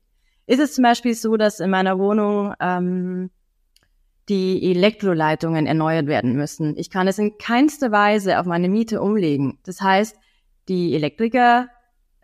Ist 0.47 0.59
es 0.59 0.75
zum 0.75 0.83
Beispiel 0.83 1.15
so, 1.15 1.37
dass 1.37 1.59
in 1.59 1.71
meiner 1.71 1.97
Wohnung 1.97 2.53
ähm, 2.59 3.31
die 4.29 4.71
Elektroleitungen 4.71 5.65
erneuert 5.65 6.07
werden 6.07 6.33
müssen? 6.33 6.77
Ich 6.77 6.89
kann 6.89 7.07
es 7.07 7.17
in 7.17 7.37
keinster 7.37 7.91
Weise 7.91 8.39
auf 8.39 8.45
meine 8.45 8.69
Miete 8.69 9.01
umlegen. 9.01 9.59
Das 9.63 9.81
heißt, 9.81 10.15
die 10.67 10.95
Elektriker 10.95 11.67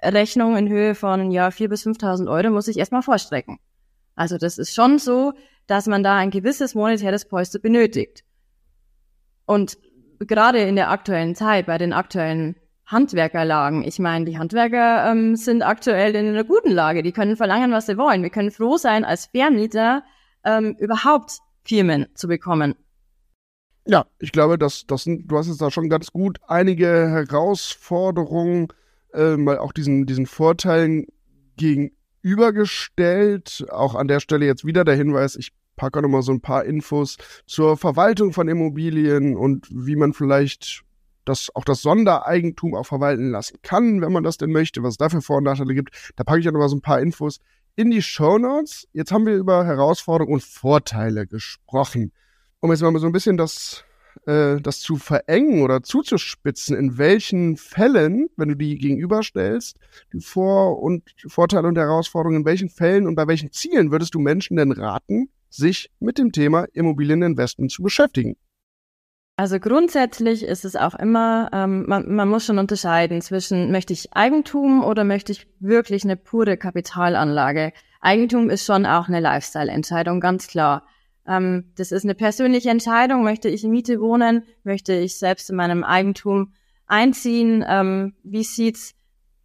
Rechnung 0.03 0.58
in 0.58 0.70
Höhe 0.70 0.96
von 0.96 1.31
ja 1.31 1.48
4.000 1.50 1.67
bis 1.70 1.86
5.000 1.86 2.29
Euro 2.29 2.51
muss 2.51 2.67
ich 2.67 2.77
erstmal 2.77 3.01
vorstrecken. 3.01 3.60
Also 4.15 4.38
das 4.38 4.58
ist 4.58 4.74
schon 4.74 5.00
so, 5.00 5.34
dass 5.67 5.88
man 5.88 6.03
da 6.03 6.17
ein 6.17 6.31
gewisses 6.31 6.75
monetäres 6.75 7.25
Polster 7.25 7.60
benötigt. 7.60 8.24
Und 9.46 9.77
gerade 10.20 10.60
in 10.60 10.75
der 10.75 10.89
aktuellen 10.89 11.36
Zeit, 11.36 11.65
bei 11.65 11.77
den 11.77 11.93
aktuellen 11.93 12.55
Handwerkerlagen, 12.86 13.84
ich 13.84 14.00
meine, 14.00 14.25
die 14.25 14.38
Handwerker 14.38 15.10
ähm, 15.10 15.36
sind 15.36 15.62
aktuell 15.62 16.15
in 16.15 16.27
einer 16.27 16.43
guten 16.43 16.72
Lage. 16.72 17.03
Die 17.03 17.13
können 17.13 17.38
verlangen, 17.38 17.72
was 17.72 17.86
sie 17.86 17.98
wollen. 17.98 18.22
Wir 18.22 18.29
können 18.29 18.51
froh 18.51 18.77
sein, 18.77 19.05
als 19.05 19.27
Vermieter 19.27 20.03
ähm, 20.43 20.75
überhaupt 20.77 21.39
Firmen 21.63 22.08
zu 22.15 22.27
bekommen. 22.27 22.75
Ja, 23.86 24.05
ich 24.20 24.31
glaube, 24.31 24.58
dass, 24.58 24.86
dass, 24.86 25.05
du 25.05 25.38
hast 25.38 25.48
jetzt 25.48 25.62
da 25.62 25.72
schon 25.72 25.89
ganz 25.89 26.12
gut 26.12 26.39
einige 26.48 27.10
Herausforderungen 27.10 28.67
äh, 29.13 29.38
mal 29.38 29.58
auch 29.58 29.72
diesen, 29.72 30.06
diesen 30.06 30.25
Vorteilen 30.25 31.06
gegenübergestellt. 31.58 33.65
Auch 33.70 33.96
an 33.96 34.08
der 34.08 34.20
Stelle 34.20 34.46
jetzt 34.46 34.65
wieder 34.65 34.84
der 34.84 34.96
Hinweis, 34.96 35.36
ich 35.36 35.51
packe 35.75 36.00
auch 36.00 36.03
nochmal 36.03 36.22
so 36.22 36.32
ein 36.32 36.41
paar 36.41 36.65
Infos 36.65 37.18
zur 37.46 37.77
Verwaltung 37.77 38.34
von 38.34 38.48
Immobilien 38.48 39.36
und 39.36 39.68
wie 39.72 39.96
man 39.96 40.13
vielleicht 40.13 40.84
das, 41.25 41.53
auch 41.56 41.65
das 41.65 41.82
Sondereigentum 41.82 42.75
auch 42.75 42.86
verwalten 42.86 43.30
lassen 43.30 43.58
kann, 43.62 44.01
wenn 44.01 44.12
man 44.12 44.24
das 44.24 44.38
denn 44.38 44.51
möchte, 44.51 44.84
was 44.84 44.96
es 44.96 44.98
dafür 44.98 45.22
Vor- 45.22 45.38
und 45.38 45.44
Nachteile 45.44 45.74
gibt. 45.74 46.13
Da 46.15 46.24
packe 46.24 46.39
ich 46.39 46.48
auch 46.48 46.53
nochmal 46.53 46.70
so 46.70 46.75
ein 46.75 46.82
paar 46.82 47.00
Infos 47.00 47.39
in 47.75 47.91
die 47.91 48.01
Show 48.01 48.38
Notes. 48.38 48.88
Jetzt 48.94 49.12
haben 49.12 49.25
wir 49.25 49.36
über 49.36 49.65
Herausforderungen 49.65 50.36
und 50.36 50.44
Vorteile 50.44 51.27
gesprochen. 51.27 52.12
Um 52.60 52.72
jetzt 52.72 52.82
mal 52.82 52.98
so 53.00 53.08
ein 53.08 53.12
bisschen 53.12 53.38
das 53.38 53.84
äh, 54.25 54.62
das 54.62 54.80
zu 54.80 54.98
verengen 54.98 55.63
oder 55.63 55.82
zuzuspitzen, 55.84 56.75
in 56.78 56.98
welchen 56.98 57.58
Fällen, 57.58 58.30
wenn 58.38 58.50
du 58.50 58.56
die 58.56 58.78
gegenüberstellst, 58.78 59.78
die 60.13 60.22
Vor- 60.22 60.82
und 60.82 61.04
Vorteile 61.28 61.68
und 61.68 61.78
Herausforderungen, 61.78 62.42
in 62.42 62.46
welchen 62.46 62.70
Fällen 62.70 63.08
und 63.08 63.16
bei 63.16 63.28
welchen 63.28 63.51
Zielen 63.51 63.92
würdest 63.92 64.13
du 64.13 64.20
Menschen 64.20 64.58
denn 64.58 64.72
raten, 64.72 65.30
sich 65.50 65.90
mit 66.00 66.18
dem 66.18 66.32
Thema 66.32 66.66
Immobilieninvestment 66.74 67.72
zu 67.72 67.84
beschäftigen? 67.84 68.38
Also 69.38 69.60
grundsätzlich 69.60 70.44
ist 70.44 70.66
es 70.66 70.75
auch 70.75 70.94
immer, 70.94 71.50
ähm, 71.51 71.86
man, 71.88 72.13
man 72.13 72.30
muss 72.30 72.46
schon 72.46 72.60
unterscheiden 72.60 73.22
zwischen, 73.22 73.72
möchte 73.72 73.92
ich 73.92 74.13
Eigentum 74.13 74.84
oder 74.84 75.04
möchte 75.04 75.32
ich 75.32 75.48
wirklich 75.60 76.04
eine 76.04 76.16
pure 76.16 76.58
Kapitalanlage. 76.58 77.74
Eigentum 78.01 78.51
ist 78.51 78.66
schon 78.66 78.86
auch 78.86 79.08
eine 79.08 79.20
Lifestyle-Entscheidung, 79.20 80.20
ganz 80.20 80.48
klar. 80.48 80.86
Ähm, 81.28 81.72
das 81.75 81.92
ist 81.92 82.04
eine 82.04 82.16
persönliche 82.16 82.70
Entscheidung. 82.70 83.24
Möchte 83.24 83.50
ich 83.50 83.63
in 83.63 83.72
Miete 83.72 84.00
wohnen? 84.00 84.44
Möchte 84.63 84.94
ich 84.94 85.18
selbst 85.18 85.50
in 85.50 85.56
meinem 85.56 85.84
Eigentum 85.84 86.54
einziehen? 86.88 87.63
Ähm, 87.68 88.16
wie 88.24 88.44
sieht's 88.44 88.96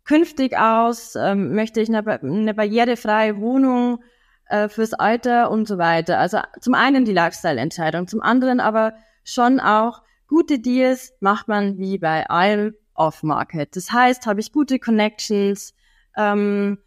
künftig 0.05 0.57
aus? 0.57 1.15
Ähm, 1.17 1.55
möchte 1.55 1.81
ich 1.81 1.89
eine, 1.89 2.07
eine 2.07 2.55
barrierefreie 2.55 3.39
Wohnung 3.39 4.03
äh, 4.49 4.69
fürs 4.69 4.95
Alter 4.95 5.51
und 5.51 5.69
so 5.69 5.79
weiter? 5.79 6.19
Also 6.19 6.39
zum 6.61 6.75
einen 6.75 7.05
die 7.05 7.13
Lifestyle-Entscheidung, 7.13 8.09
zum 8.09 8.23
anderen 8.23 8.61
aber 8.61 8.95
schon 9.25 9.61
auch 9.61 10.03
gute 10.29 10.59
Deals 10.59 11.13
macht 11.21 11.49
man 11.49 11.79
wie 11.79 11.99
bei 11.99 12.29
allem 12.29 12.75
off-Market. 12.95 13.77
Das 13.77 13.93
heißt, 13.93 14.27
habe 14.27 14.41
ich 14.41 14.53
gute 14.53 14.79
Connections, 14.79 15.75
ähm, 16.17 16.79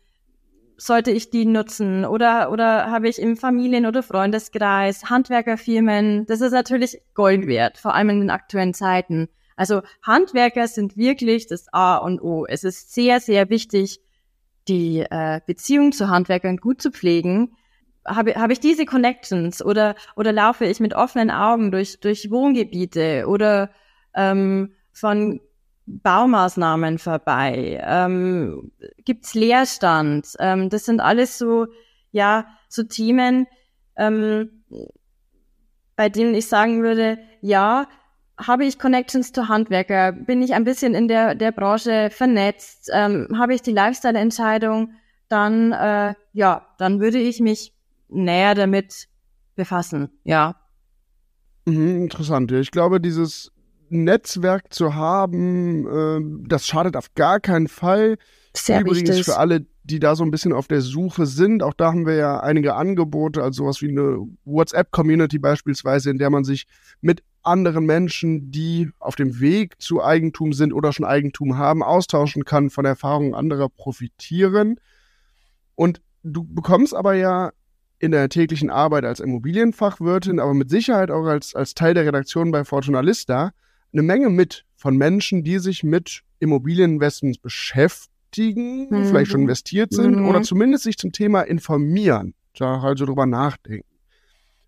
sollte 0.79 1.12
ich 1.12 1.29
die 1.29 1.45
nutzen 1.45 2.05
oder, 2.05 2.51
oder 2.51 2.89
habe 2.89 3.09
ich 3.09 3.19
im 3.19 3.36
Familien- 3.38 3.86
oder 3.86 4.01
Freundeskreis 4.01 5.09
Handwerkerfirmen? 5.09 6.25
Das 6.25 6.41
ist 6.41 6.53
natürlich 6.53 7.01
Gold 7.13 7.48
wert, 7.48 7.77
vor 7.77 7.93
allem 7.93 8.09
in 8.09 8.19
den 8.21 8.29
aktuellen 8.29 8.74
Zeiten. 8.74 9.27
Also 9.57 9.81
Handwerker 10.03 10.67
sind 10.69 10.95
wirklich 10.95 11.48
das 11.48 11.67
A 11.74 11.98
und 11.98 12.21
O. 12.21 12.45
Es 12.48 12.63
ist 12.63 12.93
sehr, 12.93 13.19
sehr 13.19 13.50
wichtig, 13.50 14.00
die 14.69 15.00
äh, 15.00 15.41
Beziehung 15.45 15.91
zu 15.91 16.07
Handwerkern 16.07 16.57
gut 16.57 16.81
zu 16.81 16.91
pflegen. 16.91 17.57
Habe, 18.05 18.36
habe 18.36 18.53
ich 18.53 18.62
diese 18.62 18.86
Connections 18.86 19.63
oder, 19.63 19.95
oder 20.15 20.31
laufe 20.31 20.65
ich 20.65 20.79
mit 20.79 20.93
offenen 20.93 21.29
Augen 21.29 21.71
durch, 21.71 22.00
durch 22.00 22.31
Wohngebiete 22.31 23.25
oder 23.27 23.69
ähm, 24.15 24.74
von 24.93 25.41
Baumaßnahmen 26.03 27.00
vorbei? 27.00 27.81
Ähm, 27.84 28.72
Gibt 29.05 29.34
Leerstand? 29.34 30.27
Ähm, 30.39 30.69
das 30.69 30.86
sind 30.86 31.01
alles 31.01 31.38
so, 31.38 31.67
ja, 32.12 32.48
so 32.67 32.84
Themen, 32.84 33.48
ähm, 33.98 34.63
bei 35.96 36.10
denen 36.10 36.34
ich 36.36 36.48
sagen 36.48 36.81
würde, 36.84 37.17
ja, 37.41 37.88
habe 38.38 38.65
ich 38.65 38.79
Connections 38.79 39.34
zu 39.34 39.50
Handwerker? 39.50 40.13
Bin 40.13 40.41
ich 40.41 40.53
ein 40.53 40.63
bisschen 40.63 40.93
in 40.93 41.08
der, 41.08 41.36
der 41.36 41.51
Branche 41.51 42.10
vernetzt? 42.12 42.89
Ähm, 42.93 43.27
habe 43.38 43.53
ich 43.53 43.62
die 43.62 43.74
Lifestyle-Entscheidung? 43.74 44.93
Dann, 45.27 45.74
äh, 45.74 46.13
ja, 46.31 46.67
dann 46.77 47.01
würde 47.01 47.17
ich 47.17 47.41
mich 47.41 47.74
näher 48.08 48.55
damit 48.55 49.08
befassen, 49.55 50.10
ja. 50.24 50.55
Mhm, 51.65 52.03
interessant. 52.03 52.51
Ich 52.53 52.72
glaube, 52.72 53.01
dieses 53.01 53.51
Netzwerk 53.91 54.74
zu 54.74 54.96
haben, 54.96 55.88
äh, 55.88 56.48
das 56.48 56.67
schadet 56.67 56.96
auf 56.96 57.13
gar 57.15 57.39
keinen 57.39 57.67
Fall. 57.67 58.17
Sehr 58.55 58.81
Übrigens 58.81 59.10
wichtig. 59.10 59.25
für 59.25 59.38
alle, 59.38 59.65
die 59.84 60.00
da 60.00 60.15
so 60.15 60.24
ein 60.24 60.31
bisschen 60.31 60.53
auf 60.53 60.67
der 60.67 60.81
Suche 60.81 61.25
sind, 61.25 61.63
auch 61.63 61.74
da 61.74 61.88
haben 61.88 62.05
wir 62.05 62.15
ja 62.15 62.39
einige 62.39 62.75
Angebote, 62.75 63.41
also 63.41 63.63
sowas 63.63 63.81
wie 63.81 63.89
eine 63.89 64.19
WhatsApp-Community 64.46 65.39
beispielsweise, 65.39 66.10
in 66.10 66.17
der 66.17 66.29
man 66.29 66.43
sich 66.43 66.65
mit 67.01 67.24
anderen 67.41 67.86
Menschen, 67.86 68.51
die 68.51 68.91
auf 69.00 69.15
dem 69.15 69.39
Weg 69.39 69.81
zu 69.81 70.03
Eigentum 70.03 70.53
sind 70.53 70.74
oder 70.74 70.93
schon 70.93 71.05
Eigentum 71.05 71.58
haben, 71.58 71.84
austauschen 71.84 72.46
kann, 72.46 72.69
von 72.69 72.86
Erfahrungen 72.86 73.34
anderer 73.34 73.69
profitieren. 73.69 74.79
Und 75.75 76.01
du 76.24 76.43
bekommst 76.43 76.93
aber 76.93 77.13
ja 77.13 77.51
in 78.00 78.12
der 78.12 78.29
täglichen 78.29 78.69
Arbeit 78.69 79.05
als 79.05 79.19
Immobilienfachwirtin, 79.19 80.39
aber 80.39 80.53
mit 80.53 80.69
Sicherheit 80.69 81.12
auch 81.12 81.25
als, 81.25 81.53
als 81.55 81.74
Teil 81.74 81.93
der 81.93 82.05
Redaktion 82.05 82.51
bei 82.51 82.63
Fortunalista 82.63 83.51
eine 83.93 84.03
Menge 84.03 84.29
mit 84.29 84.65
von 84.75 84.96
Menschen, 84.98 85.43
die 85.43 85.60
sich 85.60 85.84
mit 85.84 86.22
Immobilieninvestments 86.39 87.38
beschäftigen, 87.39 88.88
Mhm. 88.89 89.05
vielleicht 89.05 89.31
schon 89.31 89.41
investiert 89.41 89.93
sind 89.93 90.19
Mhm. 90.19 90.25
oder 90.27 90.41
zumindest 90.41 90.84
sich 90.84 90.98
zum 90.98 91.12
Thema 91.12 91.41
informieren, 91.41 92.34
da 92.58 92.81
also 92.81 93.05
drüber 93.05 93.25
nachdenken. 93.25 93.86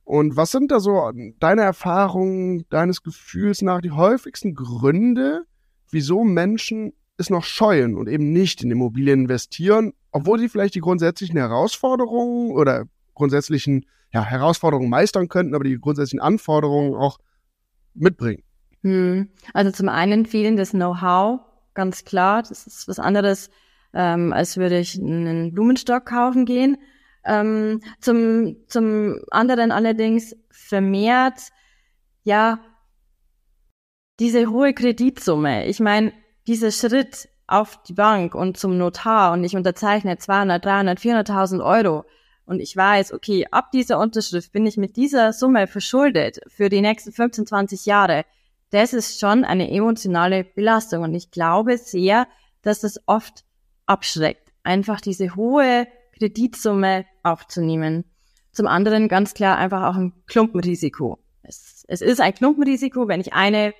Und 0.04 0.36
was 0.36 0.52
sind 0.52 0.72
da 0.72 0.80
so 0.80 1.12
deine 1.40 1.62
Erfahrungen, 1.62 2.66
deines 2.70 3.04
Gefühls 3.04 3.62
nach 3.62 3.82
die 3.82 3.92
häufigsten 3.92 4.56
Gründe, 4.56 5.44
wieso 5.90 6.24
Menschen 6.24 6.94
es 7.18 7.30
noch 7.30 7.44
scheuen 7.44 7.96
und 7.96 8.10
eben 8.10 8.34
nicht 8.34 8.64
in 8.64 8.72
Immobilien 8.72 9.22
investieren, 9.22 9.94
obwohl 10.12 10.40
sie 10.40 10.50
vielleicht 10.50 10.76
die 10.76 10.80
grundsätzlichen 10.82 11.38
Herausforderungen 11.38 12.52
oder 12.52 12.86
grundsätzlichen 13.14 13.86
ja, 14.12 14.26
Herausforderungen 14.26 14.90
meistern 14.90 15.30
könnten, 15.30 15.56
aber 15.56 15.64
die 15.64 15.80
grundsätzlichen 15.80 16.20
Anforderungen 16.20 16.96
auch 16.96 17.20
mitbringen? 17.94 18.44
Hm. 18.84 19.30
Also 19.54 19.72
zum 19.72 19.90
einen 19.90 20.26
fehlendes 20.26 20.72
Know-how, 20.72 21.42
ganz 21.74 22.06
klar. 22.06 22.44
Das 22.44 22.68
ist 22.68 22.88
was 22.88 23.00
anderes, 23.00 23.50
ähm, 23.94 24.34
als 24.34 24.58
würde 24.58 24.80
ich 24.80 24.98
einen 25.00 25.54
Blumenstock 25.54 26.06
kaufen 26.06 26.46
gehen. 26.46 26.78
Ähm, 27.24 27.82
zum, 28.00 28.58
zum 28.68 29.20
anderen 29.30 29.72
allerdings 29.72 30.36
vermehrt, 30.50 31.50
ja, 32.24 32.60
diese 34.20 34.50
hohe 34.50 34.74
Kreditsumme. 34.74 35.66
Ich 35.68 35.80
meine, 35.80 36.14
dieser 36.48 36.72
Schritt 36.72 37.30
auf 37.48 37.82
die 37.84 37.94
Bank 37.94 38.34
und 38.34 38.58
zum 38.58 38.78
Notar 38.78 39.34
und 39.34 39.44
ich 39.44 39.56
unterzeichne 39.56 40.18
200, 40.18 40.64
300, 40.64 41.00
400.000 41.00 41.64
Euro 41.64 42.06
und 42.46 42.60
ich 42.60 42.76
weiß, 42.76 43.14
okay, 43.14 43.48
ab 43.52 43.72
dieser 43.72 44.00
Unterschrift 44.00 44.52
bin 44.52 44.66
ich 44.66 44.78
mit 44.78 44.96
dieser 44.96 45.34
Summe 45.34 45.68
verschuldet 45.68 46.40
für 46.48 46.70
die 46.70 46.82
nächsten 46.82 47.12
15, 47.12 47.46
20 47.46 47.86
Jahre. 47.86 48.26
Das 48.72 48.94
ist 48.94 49.20
schon 49.20 49.44
eine 49.44 49.70
emotionale 49.70 50.44
Belastung 50.44 51.04
und 51.04 51.14
ich 51.14 51.32
glaube 51.32 51.78
sehr, 51.78 52.28
dass 52.62 52.82
das 52.82 53.00
oft 53.06 53.44
abschreckt, 53.86 54.52
einfach 54.64 55.02
diese 55.02 55.36
hohe 55.36 55.88
Kreditsumme 56.18 57.06
aufzunehmen. 57.24 58.06
Zum 58.52 58.68
anderen 58.68 59.08
ganz 59.08 59.34
klar 59.34 59.58
einfach 59.58 59.84
auch 59.84 59.96
ein 59.96 60.14
Klumpenrisiko. 60.28 61.20
Es, 61.44 61.86
es 61.88 62.02
ist 62.02 62.22
ein 62.22 62.34
Klumpenrisiko, 62.34 63.08
wenn 63.08 63.22
ich 63.22 63.34
eine 63.34 63.74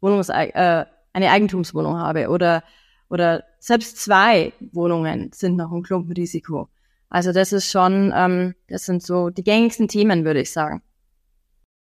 Wohnungs 0.00 0.28
äh, 0.28 0.84
eine 1.12 1.30
Eigentumswohnung 1.30 1.96
habe 1.96 2.28
oder 2.28 2.62
oder 3.08 3.44
selbst 3.58 3.96
zwei 3.96 4.52
Wohnungen 4.72 5.30
sind 5.32 5.56
noch 5.56 5.72
ein 5.72 5.82
Klumpenrisiko. 5.82 6.68
Also 7.08 7.32
das 7.32 7.52
ist 7.52 7.70
schon, 7.70 8.12
ähm, 8.14 8.54
das 8.68 8.84
sind 8.84 9.02
so 9.02 9.30
die 9.30 9.42
gängigsten 9.42 9.88
Themen, 9.88 10.24
würde 10.24 10.42
ich 10.42 10.52
sagen. 10.52 10.82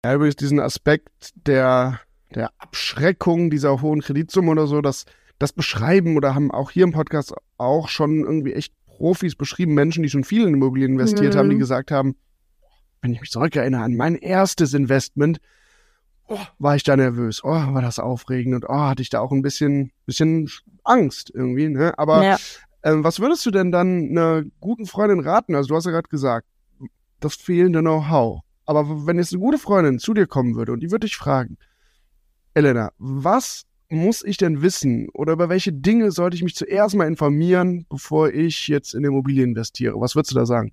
Ja, 0.05 0.15
übrigens 0.15 0.37
diesen 0.37 0.61
Aspekt 0.61 1.33
der, 1.35 2.01
der 2.35 2.51
Abschreckung 2.59 3.51
dieser 3.51 3.81
hohen 3.83 4.01
Kreditsumme 4.01 4.51
oder 4.53 4.67
so, 4.67 4.81
das, 4.81 5.05
das 5.39 5.53
beschreiben 5.53 6.17
oder 6.17 6.35
haben 6.35 6.51
auch 6.51 6.71
hier 6.71 6.85
im 6.85 6.93
Podcast 6.93 7.35
auch 7.59 7.89
schon 7.89 8.21
irgendwie 8.21 8.53
echt 8.53 8.73
Profis 8.87 9.35
beschrieben, 9.35 9.75
Menschen, 9.75 10.03
die 10.03 10.11
schon 10.11 10.25
viel 10.25 10.47
in 10.47 10.55
Immobilien 10.55 10.93
investiert 10.93 11.35
Mhm. 11.35 11.39
haben, 11.39 11.51
die 11.51 11.59
gesagt 11.59 11.91
haben, 11.91 12.17
wenn 13.03 13.13
ich 13.13 13.21
mich 13.21 13.31
zurückerinnere 13.31 13.83
an 13.83 13.97
mein 13.97 14.15
erstes 14.15 14.75
Investment, 14.75 15.41
oh, 16.29 16.39
war 16.59 16.77
ich 16.77 16.83
da 16.83 16.97
nervös, 16.97 17.43
oh, 17.43 17.49
war 17.49 17.81
das 17.83 17.99
aufregend 17.99 18.55
und 18.55 18.65
oh, 18.69 18.75
hatte 18.75 19.03
ich 19.03 19.09
da 19.09 19.21
auch 19.21 19.33
ein 19.33 19.43
bisschen, 19.43 19.93
bisschen 20.07 20.51
Angst 20.85 21.31
irgendwie, 21.35 21.69
ne? 21.69 21.99
Aber 21.99 22.23
ja. 22.23 22.37
ähm, 22.83 23.03
was 23.03 23.21
würdest 23.21 23.45
du 23.47 23.51
denn 23.51 23.73
dann 23.73 24.11
einer 24.11 24.43
guten 24.61 24.87
Freundin 24.87 25.21
raten? 25.21 25.55
Also 25.55 25.69
du 25.69 25.77
hast 25.77 25.87
ja 25.87 25.93
gerade 25.93 26.09
gesagt, 26.09 26.47
das 27.21 27.35
fehlende 27.35 27.81
Know-how. 27.81 28.43
Aber 28.67 29.07
wenn 29.07 29.17
jetzt 29.17 29.33
eine 29.33 29.41
gute 29.41 29.59
Freundin 29.59 29.99
zu 29.99 30.15
dir 30.15 30.27
kommen 30.27 30.55
würde 30.55 30.73
und 30.73 30.81
die 30.81 30.91
würde 30.91 31.07
dich 31.07 31.17
fragen, 31.17 31.57
Elena, 32.55 32.93
was 32.99 33.65
muss 33.89 34.25
ich 34.25 34.37
denn 34.37 34.63
wissen 34.63 35.09
oder 35.15 35.33
über 35.33 35.49
welche 35.49 35.73
Dinge 35.73 36.11
sollte 36.11 36.37
ich 36.37 36.43
mich 36.43 36.55
zuerst 36.55 36.95
mal 36.95 37.07
informieren, 37.07 37.87
bevor 37.89 38.31
ich 38.31 38.69
jetzt 38.69 38.95
in 38.95 39.05
Immobilien 39.05 39.51
investiere? 39.51 40.01
Was 40.01 40.15
würdest 40.15 40.33
du 40.33 40.37
da 40.37 40.47
sagen? 40.47 40.73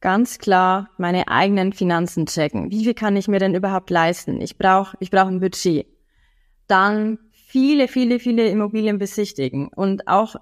Ganz 0.00 0.38
klar 0.38 0.90
meine 0.98 1.28
eigenen 1.28 1.72
Finanzen 1.72 2.26
checken. 2.26 2.70
Wie 2.70 2.84
viel 2.84 2.94
kann 2.94 3.16
ich 3.16 3.28
mir 3.28 3.38
denn 3.38 3.54
überhaupt 3.54 3.90
leisten? 3.90 4.40
Ich 4.40 4.58
brauche 4.58 4.96
ich 5.00 5.10
brauch 5.10 5.26
ein 5.26 5.40
Budget. 5.40 5.86
Dann 6.66 7.18
viele, 7.32 7.88
viele, 7.88 8.18
viele 8.18 8.48
Immobilien 8.48 8.98
besichtigen 8.98 9.68
und 9.68 10.08
auch 10.08 10.36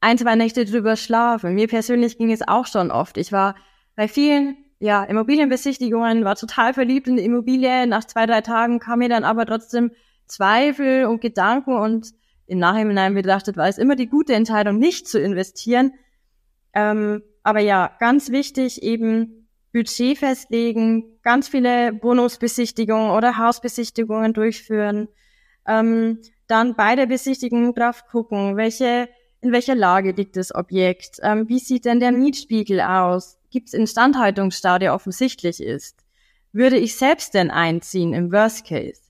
ein, 0.00 0.18
zwei 0.18 0.34
Nächte 0.34 0.64
drüber 0.64 0.96
schlafen. 0.96 1.54
Mir 1.54 1.66
persönlich 1.66 2.18
ging 2.18 2.30
es 2.30 2.46
auch 2.46 2.66
schon 2.66 2.90
oft. 2.90 3.16
Ich 3.16 3.32
war 3.32 3.54
bei 3.96 4.06
vielen 4.06 4.56
ja, 4.84 5.02
Immobilienbesichtigungen, 5.02 6.26
war 6.26 6.36
total 6.36 6.74
verliebt 6.74 7.08
in 7.08 7.16
die 7.16 7.24
Immobilie. 7.24 7.86
Nach 7.86 8.04
zwei, 8.04 8.26
drei 8.26 8.42
Tagen 8.42 8.80
kam 8.80 8.98
mir 8.98 9.08
dann 9.08 9.24
aber 9.24 9.46
trotzdem 9.46 9.92
Zweifel 10.26 11.06
und 11.06 11.22
Gedanken 11.22 11.74
und 11.74 12.08
im 12.46 12.58
Nachhinein 12.58 13.14
betrachtet 13.14 13.56
war 13.56 13.66
es 13.66 13.78
immer 13.78 13.96
die 13.96 14.08
gute 14.08 14.34
Entscheidung, 14.34 14.78
nicht 14.78 15.08
zu 15.08 15.18
investieren. 15.18 15.92
Ähm, 16.74 17.22
aber 17.42 17.60
ja, 17.60 17.96
ganz 17.98 18.30
wichtig 18.30 18.82
eben 18.82 19.48
Budget 19.72 20.18
festlegen, 20.18 21.18
ganz 21.22 21.48
viele 21.48 21.98
Wohnungsbesichtigungen 22.02 23.12
oder 23.12 23.38
Hausbesichtigungen 23.38 24.34
durchführen. 24.34 25.08
Ähm, 25.66 26.20
dann 26.46 26.76
bei 26.76 26.94
der 26.94 27.06
Besichtigung 27.06 27.74
drauf 27.74 28.04
gucken, 28.10 28.58
welche, 28.58 29.08
in 29.44 29.52
welcher 29.52 29.74
Lage 29.74 30.12
liegt 30.12 30.36
das 30.36 30.54
Objekt, 30.54 31.18
ähm, 31.22 31.48
wie 31.48 31.58
sieht 31.58 31.84
denn 31.84 32.00
der 32.00 32.12
Mietspiegel 32.12 32.80
aus, 32.80 33.36
gibt 33.50 33.68
es 33.68 33.74
Instandhaltungsstau, 33.74 34.78
der 34.78 34.94
offensichtlich 34.94 35.62
ist. 35.62 36.02
Würde 36.52 36.78
ich 36.78 36.96
selbst 36.96 37.34
denn 37.34 37.50
einziehen 37.50 38.14
im 38.14 38.32
Worst 38.32 38.66
Case? 38.66 39.02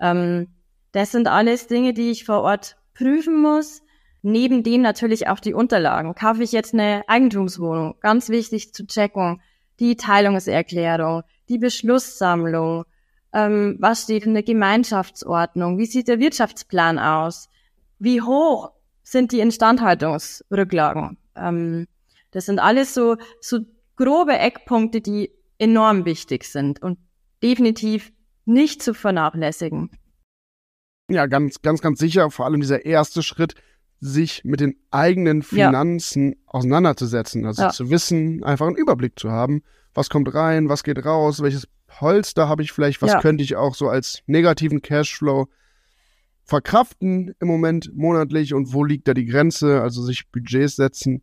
Ähm, 0.00 0.48
das 0.90 1.12
sind 1.12 1.28
alles 1.28 1.68
Dinge, 1.68 1.92
die 1.92 2.10
ich 2.10 2.24
vor 2.24 2.42
Ort 2.42 2.76
prüfen 2.94 3.40
muss. 3.40 3.82
Neben 4.22 4.64
dem 4.64 4.82
natürlich 4.82 5.28
auch 5.28 5.38
die 5.38 5.54
Unterlagen. 5.54 6.16
Kaufe 6.16 6.42
ich 6.42 6.50
jetzt 6.50 6.74
eine 6.74 7.04
Eigentumswohnung? 7.06 7.94
Ganz 8.00 8.28
wichtig 8.28 8.74
zu 8.74 8.86
checken. 8.86 9.40
Die 9.78 9.96
Teilungserklärung, 9.96 11.22
die 11.48 11.58
Beschlusssammlung, 11.58 12.84
ähm, 13.32 13.76
was 13.78 14.02
steht 14.02 14.26
in 14.26 14.34
der 14.34 14.42
Gemeinschaftsordnung, 14.42 15.78
wie 15.78 15.86
sieht 15.86 16.08
der 16.08 16.18
Wirtschaftsplan 16.18 16.98
aus, 16.98 17.48
wie 17.98 18.20
hoch 18.20 18.72
sind 19.06 19.30
die 19.30 19.40
Instandhaltungsrücklagen. 19.40 21.16
Ähm, 21.36 21.86
das 22.32 22.46
sind 22.46 22.58
alles 22.58 22.92
so, 22.92 23.16
so 23.40 23.60
grobe 23.94 24.36
Eckpunkte, 24.36 25.00
die 25.00 25.30
enorm 25.58 26.04
wichtig 26.04 26.44
sind 26.44 26.82
und 26.82 26.98
definitiv 27.42 28.12
nicht 28.44 28.82
zu 28.82 28.94
vernachlässigen. 28.94 29.90
Ja, 31.08 31.26
ganz, 31.26 31.62
ganz, 31.62 31.80
ganz 31.80 32.00
sicher. 32.00 32.30
Vor 32.32 32.46
allem 32.46 32.60
dieser 32.60 32.84
erste 32.84 33.22
Schritt, 33.22 33.54
sich 34.00 34.44
mit 34.44 34.60
den 34.60 34.76
eigenen 34.90 35.42
Finanzen 35.42 36.32
ja. 36.32 36.36
auseinanderzusetzen. 36.46 37.46
Also 37.46 37.62
ja. 37.62 37.70
zu 37.70 37.88
wissen, 37.90 38.44
einfach 38.44 38.66
einen 38.66 38.76
Überblick 38.76 39.18
zu 39.18 39.30
haben. 39.30 39.62
Was 39.94 40.10
kommt 40.10 40.34
rein, 40.34 40.68
was 40.68 40.82
geht 40.82 41.02
raus, 41.04 41.42
welches 41.42 41.68
Polster 41.86 42.48
habe 42.48 42.62
ich 42.62 42.72
vielleicht, 42.72 43.00
was 43.00 43.12
ja. 43.12 43.20
könnte 43.20 43.42
ich 43.44 43.56
auch 43.56 43.74
so 43.74 43.88
als 43.88 44.22
negativen 44.26 44.82
Cashflow 44.82 45.48
verkraften 46.46 47.34
im 47.40 47.48
Moment 47.48 47.90
monatlich 47.94 48.54
und 48.54 48.72
wo 48.72 48.84
liegt 48.84 49.08
da 49.08 49.14
die 49.14 49.26
Grenze, 49.26 49.82
also 49.82 50.02
sich 50.02 50.30
Budgets 50.30 50.76
setzen. 50.76 51.22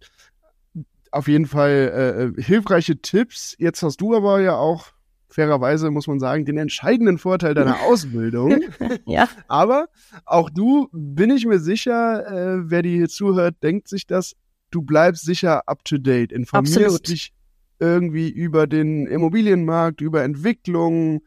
Auf 1.12 1.28
jeden 1.28 1.46
Fall 1.46 2.34
äh, 2.38 2.42
hilfreiche 2.42 3.02
Tipps. 3.02 3.56
Jetzt 3.58 3.84
hast 3.84 4.02
du 4.02 4.16
aber 4.16 4.42
ja 4.42 4.56
auch 4.56 4.92
fairerweise 5.34 5.90
muss 5.90 6.08
man 6.08 6.20
sagen, 6.20 6.46
den 6.46 6.58
entscheidenden 6.58 7.18
Vorteil 7.18 7.56
deiner 7.56 7.82
Ausbildung. 7.88 8.62
ja. 9.06 9.28
Aber 9.48 9.88
auch 10.26 10.50
du, 10.50 10.90
bin 10.92 11.32
ich 11.32 11.46
mir 11.46 11.60
sicher, 11.60 12.28
äh, 12.28 12.70
wer 12.70 12.84
dir 12.84 12.96
hier 12.96 13.10
zuhört, 13.10 13.56
denkt 13.64 13.88
sich 13.88 14.06
das, 14.06 14.36
du 14.70 14.84
bleibst 14.84 15.26
sicher 15.26 15.68
up 15.68 15.84
to 15.86 15.98
date, 15.98 16.32
informierst 16.32 16.78
Absolut. 16.78 17.08
dich 17.08 17.34
irgendwie 17.80 18.30
über 18.30 18.68
den 18.68 19.08
Immobilienmarkt, 19.08 20.02
über 20.02 20.24
Entwicklungen. 20.24 21.22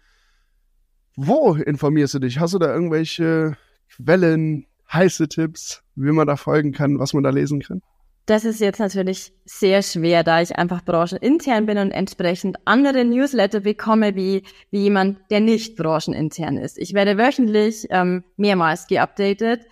Wo 1.17 1.55
informierst 1.55 2.15
du 2.15 2.19
dich? 2.21 2.39
Hast 2.39 2.55
du 2.55 2.59
da 2.59 2.73
irgendwelche 2.73 3.57
Quellen, 3.95 4.67
heiße 4.93 5.29
Tipps, 5.29 5.83
wie 5.95 6.13
man 6.13 6.27
da 6.27 6.37
folgen 6.37 6.73
kann, 6.73 6.99
was 6.99 7.13
man 7.13 7.23
da 7.23 7.31
lesen 7.31 7.61
kann? 7.61 7.83
Das 8.27 8.45
ist 8.45 8.61
jetzt 8.61 8.81
natürlich 8.81 9.33
sehr 9.45 9.83
schwer, 9.83 10.25
da 10.25 10.41
ich 10.41 10.57
einfach 10.57 10.85
branchenintern 10.85 11.67
bin 11.67 11.79
und 11.79 11.93
entsprechend 11.93 12.57
andere 12.65 13.05
Newsletter 13.05 13.61
bekomme 13.61 14.17
wie, 14.17 14.43
wie 14.73 14.81
jemand, 14.81 15.19
der 15.31 15.39
nicht 15.41 15.77
branchenintern 15.77 16.57
ist. 16.57 16.77
Ich 16.77 16.93
werde 16.93 17.19
wöchentlich 17.19 17.87
ähm, 17.91 18.25
mehrmals 18.37 18.89
geupdatet, 18.89 19.65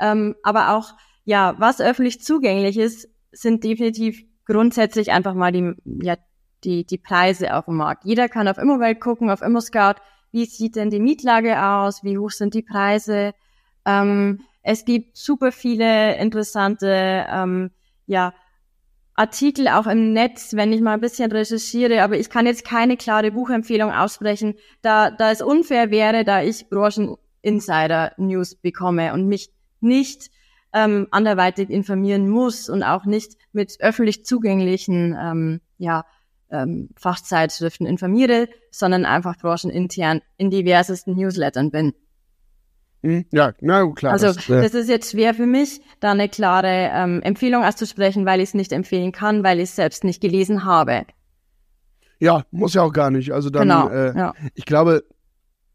ähm, 0.00 0.36
aber 0.42 0.74
auch 0.74 0.94
ja, 1.24 1.54
was 1.58 1.82
öffentlich 1.82 2.22
zugänglich 2.22 2.78
ist, 2.78 3.06
sind 3.32 3.62
definitiv 3.62 4.24
grundsätzlich 4.46 5.12
einfach 5.12 5.34
mal 5.34 5.52
die, 5.52 5.74
ja, 5.84 6.16
die, 6.64 6.86
die 6.86 6.96
Preise 6.96 7.54
auf 7.54 7.66
dem 7.66 7.76
Markt. 7.76 8.06
Jeder 8.06 8.30
kann 8.30 8.48
auf 8.48 8.56
Immowelt 8.56 8.98
gucken, 8.98 9.28
auf 9.28 9.42
ImmoScout, 9.42 10.00
wie 10.32 10.46
sieht 10.46 10.76
denn 10.76 10.88
die 10.88 11.00
Mietlage 11.00 11.62
aus, 11.62 12.02
wie 12.02 12.16
hoch 12.16 12.30
sind 12.30 12.54
die 12.54 12.62
Preise. 12.62 13.34
Ähm, 13.88 14.40
es 14.62 14.84
gibt 14.84 15.16
super 15.16 15.50
viele 15.50 16.16
interessante 16.18 17.26
ähm, 17.28 17.70
ja, 18.06 18.34
Artikel 19.14 19.66
auch 19.68 19.86
im 19.86 20.12
Netz, 20.12 20.54
wenn 20.54 20.72
ich 20.72 20.82
mal 20.82 20.94
ein 20.94 21.00
bisschen 21.00 21.32
recherchiere, 21.32 22.02
aber 22.02 22.18
ich 22.18 22.28
kann 22.28 22.46
jetzt 22.46 22.64
keine 22.64 22.98
klare 22.98 23.32
Buchempfehlung 23.32 23.90
aussprechen, 23.90 24.54
da, 24.82 25.10
da 25.10 25.32
es 25.32 25.40
unfair 25.40 25.90
wäre, 25.90 26.24
da 26.24 26.42
ich 26.42 26.68
Brancheninsider-News 26.68 28.56
bekomme 28.56 29.14
und 29.14 29.26
mich 29.26 29.50
nicht 29.80 30.30
ähm, 30.74 31.08
anderweitig 31.10 31.70
informieren 31.70 32.28
muss 32.28 32.68
und 32.68 32.82
auch 32.82 33.06
nicht 33.06 33.38
mit 33.52 33.78
öffentlich 33.80 34.26
zugänglichen 34.26 35.16
ähm, 35.18 35.60
ja, 35.78 36.04
ähm, 36.50 36.90
Fachzeitschriften 36.96 37.86
informiere, 37.86 38.48
sondern 38.70 39.06
einfach 39.06 39.36
branchenintern 39.38 40.20
in 40.36 40.50
diversesten 40.50 41.16
Newslettern 41.16 41.70
bin. 41.70 41.94
Hm, 43.02 43.24
ja, 43.30 43.52
na 43.60 43.86
klar. 43.92 44.12
Also 44.12 44.32
das, 44.32 44.48
äh 44.48 44.62
das, 44.62 44.74
ist 44.74 44.88
jetzt 44.88 45.12
schwer 45.12 45.34
für 45.34 45.46
mich, 45.46 45.80
da 46.00 46.12
eine 46.12 46.28
klare 46.28 46.90
ähm, 46.92 47.22
Empfehlung 47.22 47.64
auszusprechen, 47.64 48.26
weil 48.26 48.40
ich 48.40 48.50
es 48.50 48.54
nicht 48.54 48.72
empfehlen 48.72 49.12
kann, 49.12 49.44
weil 49.44 49.58
ich 49.58 49.70
es 49.70 49.76
selbst 49.76 50.04
nicht 50.04 50.20
gelesen 50.20 50.64
habe. 50.64 51.04
Ja, 52.18 52.44
muss 52.50 52.74
ja 52.74 52.82
auch 52.82 52.92
gar 52.92 53.10
nicht. 53.10 53.32
Also 53.32 53.50
dann, 53.50 53.68
genau, 53.68 53.88
äh, 53.88 54.16
ja. 54.16 54.34
ich 54.54 54.64
glaube, 54.64 55.04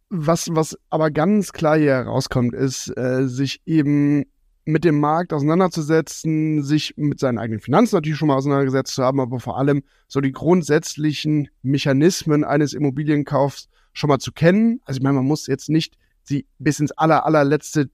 was, 0.10 0.48
was 0.52 0.78
aber 0.90 1.12
ganz 1.12 1.54
klar 1.54 1.78
hier 1.78 1.94
herauskommt, 1.94 2.54
ist, 2.54 2.96
äh, 2.98 3.28
sich 3.28 3.62
eben 3.66 4.26
mit 4.66 4.84
dem 4.84 5.00
Markt 5.00 5.34
auseinanderzusetzen, 5.34 6.64
sich 6.64 6.94
mit 6.98 7.20
seinen 7.20 7.38
eigenen 7.38 7.60
Finanzen 7.60 7.96
natürlich 7.96 8.18
schon 8.18 8.28
mal 8.30 8.36
auseinandergesetzt 8.36 8.96
zu 8.96 9.04
haben, 9.04 9.20
aber 9.20 9.40
vor 9.40 9.58
allem 9.58 9.84
so 10.08 10.22
die 10.22 10.32
grundsätzlichen 10.32 11.50
Mechanismen 11.62 12.44
eines 12.44 12.74
Immobilienkaufs 12.74 13.68
schon 13.94 14.10
mal 14.10 14.20
zu 14.20 14.32
kennen. 14.32 14.82
Also 14.86 15.00
ich 15.00 15.04
meine, 15.04 15.16
man 15.16 15.26
muss 15.26 15.48
jetzt 15.48 15.70
nicht 15.70 15.98
sie 16.24 16.46
bis 16.60 16.80
ins 16.80 16.92
aller, 16.92 17.26
allerletzte 17.26 17.90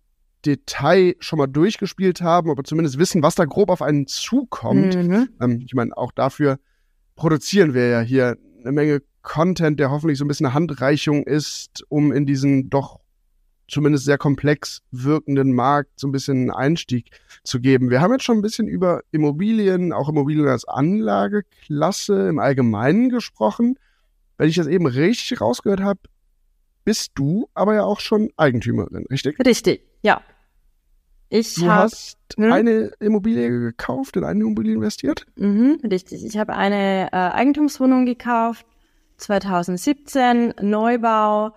Detail 0.45 1.15
schon 1.19 1.39
mal 1.39 1.47
durchgespielt 1.47 2.21
haben, 2.21 2.49
aber 2.49 2.63
zumindest 2.63 2.97
wissen, 2.97 3.23
was 3.23 3.35
da 3.35 3.45
grob 3.45 3.69
auf 3.69 3.81
einen 3.81 4.07
zukommt. 4.07 4.95
Mhm. 4.95 5.29
Ähm, 5.41 5.61
ich 5.65 5.73
meine, 5.73 5.95
auch 5.97 6.11
dafür 6.11 6.59
produzieren 7.15 7.73
wir 7.73 7.87
ja 7.87 7.99
hier 7.99 8.37
eine 8.61 8.71
Menge 8.71 9.01
Content, 9.21 9.79
der 9.79 9.91
hoffentlich 9.91 10.17
so 10.17 10.25
ein 10.25 10.27
bisschen 10.27 10.45
eine 10.45 10.55
Handreichung 10.55 11.23
ist, 11.23 11.83
um 11.89 12.11
in 12.11 12.25
diesen 12.25 12.69
doch 12.69 12.99
zumindest 13.67 14.05
sehr 14.05 14.17
komplex 14.17 14.81
wirkenden 14.91 15.53
Markt 15.53 15.99
so 15.99 16.07
ein 16.07 16.11
bisschen 16.11 16.37
einen 16.37 16.51
Einstieg 16.51 17.11
zu 17.43 17.59
geben. 17.59 17.89
Wir 17.89 18.01
haben 18.01 18.11
jetzt 18.13 18.23
schon 18.23 18.39
ein 18.39 18.41
bisschen 18.41 18.67
über 18.67 19.01
Immobilien, 19.11 19.93
auch 19.93 20.09
Immobilien 20.09 20.47
als 20.47 20.65
Anlageklasse 20.65 22.29
im 22.29 22.39
Allgemeinen 22.39 23.09
gesprochen. 23.09 23.77
Wenn 24.37 24.49
ich 24.49 24.55
das 24.55 24.67
eben 24.67 24.87
richtig 24.87 25.39
rausgehört 25.41 25.81
habe, 25.81 25.99
bist 26.89 27.11
du 27.13 27.47
aber 27.53 27.75
ja 27.75 27.83
auch 27.83 27.99
schon 27.99 28.31
Eigentümerin, 28.35 29.05
richtig? 29.11 29.37
Richtig, 29.45 29.83
ja. 30.01 30.23
Ich 31.29 31.53
du 31.53 31.67
hab, 31.67 31.83
hast 31.83 32.17
hm? 32.35 32.51
eine 32.51 32.91
Immobilie 32.99 33.47
gekauft, 33.47 34.17
in 34.17 34.23
eine 34.23 34.39
Immobilie 34.39 34.73
investiert? 34.73 35.27
Mhm, 35.35 35.81
richtig. 35.83 36.25
Ich 36.25 36.39
habe 36.39 36.55
eine 36.55 37.09
äh, 37.11 37.15
Eigentumswohnung 37.15 38.07
gekauft, 38.07 38.65
2017, 39.17 40.55
Neubau, 40.63 41.51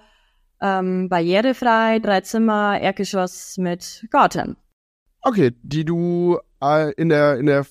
ähm, 0.61 1.09
barrierefrei, 1.09 1.99
drei 2.01 2.21
Zimmer, 2.21 2.79
Erdgeschoss 2.79 3.57
mit 3.57 4.07
Garten. 4.11 4.59
Okay, 5.23 5.53
die 5.63 5.87
du 5.87 6.41
äh, 6.63 6.93
in, 6.93 7.09
der, 7.09 7.39
in 7.39 7.47
der 7.47 7.65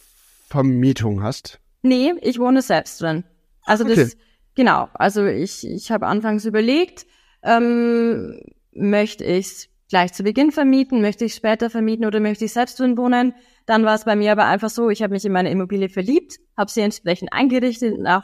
Vermietung 0.47 1.21
hast? 1.21 1.59
Nee, 1.83 2.15
ich 2.21 2.39
wohne 2.39 2.63
selbst 2.63 2.99
drin. 3.03 3.23
Also 3.65 3.83
okay. 3.83 3.97
das, 3.97 4.17
genau, 4.55 4.89
also 4.95 5.27
ich, 5.27 5.63
ich 5.63 5.91
habe 5.91 6.07
anfangs 6.07 6.45
überlegt, 6.45 7.05
ähm, 7.43 8.41
möchte 8.73 9.23
ich 9.23 9.45
es 9.45 9.69
gleich 9.89 10.13
zu 10.13 10.23
Beginn 10.23 10.51
vermieten, 10.51 11.01
möchte 11.01 11.25
ich 11.25 11.33
später 11.33 11.69
vermieten 11.69 12.05
oder 12.05 12.19
möchte 12.19 12.45
ich 12.45 12.53
selbst 12.53 12.79
drin 12.79 12.97
wohnen? 12.97 13.33
Dann 13.65 13.83
war 13.83 13.95
es 13.95 14.05
bei 14.05 14.15
mir 14.15 14.31
aber 14.31 14.45
einfach 14.45 14.69
so, 14.69 14.89
ich 14.89 15.01
habe 15.03 15.13
mich 15.13 15.25
in 15.25 15.31
meine 15.31 15.51
Immobilie 15.51 15.89
verliebt, 15.89 16.39
habe 16.57 16.71
sie 16.71 16.81
entsprechend 16.81 17.33
eingerichtet 17.33 17.97
und 17.97 18.07
auch 18.07 18.23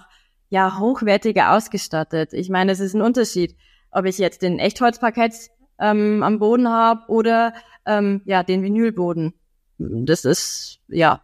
ja 0.49 0.79
hochwertiger 0.79 1.53
ausgestattet. 1.53 2.33
Ich 2.33 2.49
meine, 2.49 2.71
es 2.71 2.79
ist 2.79 2.93
ein 2.93 3.01
Unterschied 3.01 3.55
ob 3.91 4.05
ich 4.05 4.17
jetzt 4.17 4.41
den 4.41 4.59
Echtholzparkett 4.59 5.49
ähm, 5.79 6.23
am 6.23 6.39
Boden 6.39 6.69
habe 6.69 7.01
oder 7.07 7.53
ähm, 7.85 8.21
ja 8.25 8.43
den 8.43 8.63
Vinylboden. 8.63 9.33
Das 9.77 10.25
ist 10.25 10.79
ja, 10.87 11.21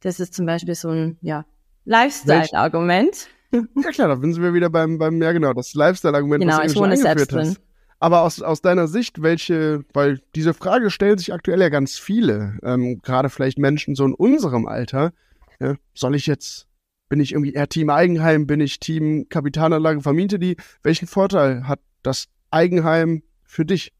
das 0.00 0.20
ist 0.20 0.34
zum 0.34 0.46
Beispiel 0.46 0.74
so 0.74 0.90
ein 0.90 1.18
ja 1.20 1.44
Lifestyle-Argument. 1.84 3.28
Ja 3.52 3.90
klar, 3.90 4.08
da 4.08 4.16
sind 4.16 4.40
wir 4.40 4.54
wieder 4.54 4.70
beim, 4.70 4.98
beim 4.98 5.20
ja 5.20 5.32
genau, 5.32 5.52
das 5.52 5.74
Lifestyle-Argument, 5.74 6.42
genau, 6.42 6.58
was 6.58 6.66
du 6.66 6.72
ich 6.72 6.76
wohne 6.76 6.96
selbst 6.96 7.32
drin. 7.32 7.56
Aber 8.00 8.22
aus, 8.22 8.42
aus 8.42 8.62
deiner 8.62 8.88
Sicht, 8.88 9.22
welche, 9.22 9.84
weil 9.92 10.20
diese 10.34 10.54
Frage 10.54 10.90
stellen 10.90 11.18
sich 11.18 11.32
aktuell 11.32 11.60
ja 11.60 11.68
ganz 11.68 11.98
viele, 11.98 12.58
ähm, 12.62 13.00
gerade 13.02 13.28
vielleicht 13.28 13.58
Menschen 13.58 13.94
so 13.94 14.04
in 14.04 14.14
unserem 14.14 14.66
Alter, 14.66 15.12
ja, 15.60 15.76
soll 15.94 16.16
ich 16.16 16.26
jetzt 16.26 16.66
bin 17.12 17.20
ich 17.20 17.32
irgendwie 17.32 17.52
eher 17.52 17.68
Team 17.68 17.90
Eigenheim? 17.90 18.46
Bin 18.46 18.60
ich 18.60 18.80
Team 18.80 19.26
Kapitalanlage, 19.28 20.00
vermiete 20.00 20.38
die? 20.38 20.56
Welchen 20.82 21.06
Vorteil 21.06 21.68
hat 21.68 21.78
das 22.02 22.28
Eigenheim 22.50 23.22
für 23.44 23.66
dich? 23.66 23.92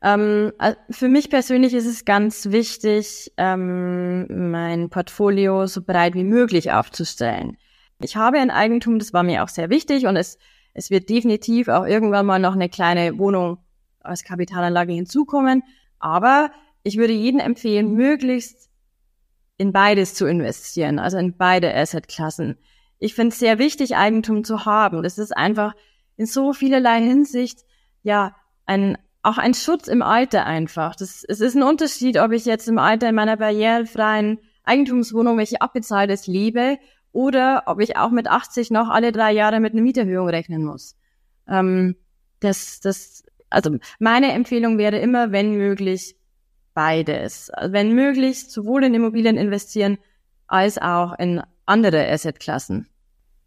Ähm, 0.00 0.50
für 0.88 1.08
mich 1.08 1.28
persönlich 1.28 1.74
ist 1.74 1.84
es 1.84 2.06
ganz 2.06 2.46
wichtig, 2.46 3.30
ähm, 3.36 4.50
mein 4.50 4.88
Portfolio 4.88 5.66
so 5.66 5.82
breit 5.82 6.14
wie 6.14 6.24
möglich 6.24 6.72
aufzustellen. 6.72 7.58
Ich 8.00 8.16
habe 8.16 8.38
ein 8.38 8.50
Eigentum, 8.50 8.98
das 8.98 9.12
war 9.12 9.22
mir 9.22 9.42
auch 9.42 9.48
sehr 9.48 9.70
wichtig 9.70 10.06
und 10.06 10.16
es, 10.16 10.38
es 10.72 10.90
wird 10.90 11.08
definitiv 11.08 11.68
auch 11.68 11.86
irgendwann 11.86 12.26
mal 12.26 12.38
noch 12.38 12.54
eine 12.54 12.68
kleine 12.68 13.18
Wohnung 13.18 13.58
als 14.00 14.24
Kapitalanlage 14.24 14.92
hinzukommen. 14.92 15.62
Aber 15.98 16.50
ich 16.82 16.98
würde 16.98 17.12
jedem 17.12 17.40
empfehlen, 17.40 17.94
möglichst 17.94 18.68
in 19.56 19.72
beides 19.72 20.14
zu 20.14 20.26
investieren, 20.26 20.98
also 20.98 21.16
in 21.16 21.36
beide 21.36 21.74
Assetklassen. 21.74 22.58
Ich 22.98 23.14
finde 23.14 23.32
es 23.32 23.38
sehr 23.38 23.58
wichtig, 23.58 23.96
Eigentum 23.96 24.44
zu 24.44 24.66
haben. 24.66 25.02
Das 25.02 25.18
ist 25.18 25.36
einfach 25.36 25.74
in 26.16 26.26
so 26.26 26.52
vielerlei 26.52 27.00
Hinsicht, 27.00 27.64
ja, 28.02 28.34
ein, 28.66 28.98
auch 29.22 29.38
ein 29.38 29.54
Schutz 29.54 29.88
im 29.88 30.02
Alter 30.02 30.44
einfach. 30.46 30.96
Das, 30.96 31.24
es 31.24 31.40
ist 31.40 31.54
ein 31.54 31.62
Unterschied, 31.62 32.18
ob 32.18 32.32
ich 32.32 32.44
jetzt 32.44 32.68
im 32.68 32.78
Alter 32.78 33.08
in 33.08 33.14
meiner 33.14 33.36
barrierefreien 33.36 34.38
Eigentumswohnung, 34.64 35.38
welche 35.38 35.60
abbezahlt 35.60 36.10
ist, 36.10 36.26
lebe 36.26 36.78
oder 37.14 37.62
ob 37.66 37.80
ich 37.80 37.96
auch 37.96 38.10
mit 38.10 38.26
80 38.26 38.70
noch 38.70 38.90
alle 38.90 39.12
drei 39.12 39.32
Jahre 39.32 39.60
mit 39.60 39.72
einer 39.72 39.82
Mieterhöhung 39.82 40.28
rechnen 40.28 40.64
muss. 40.64 40.96
Ähm, 41.48 41.96
das, 42.40 42.80
das, 42.80 43.24
also 43.48 43.76
meine 44.00 44.32
Empfehlung 44.32 44.78
wäre 44.78 44.98
immer, 44.98 45.30
wenn 45.32 45.56
möglich, 45.56 46.16
beides. 46.74 47.52
Wenn 47.68 47.94
möglich, 47.94 48.48
sowohl 48.48 48.84
in 48.84 48.94
Immobilien 48.94 49.36
investieren 49.36 49.98
als 50.48 50.76
auch 50.76 51.16
in 51.18 51.40
andere 51.66 52.10
Assetklassen. 52.10 52.88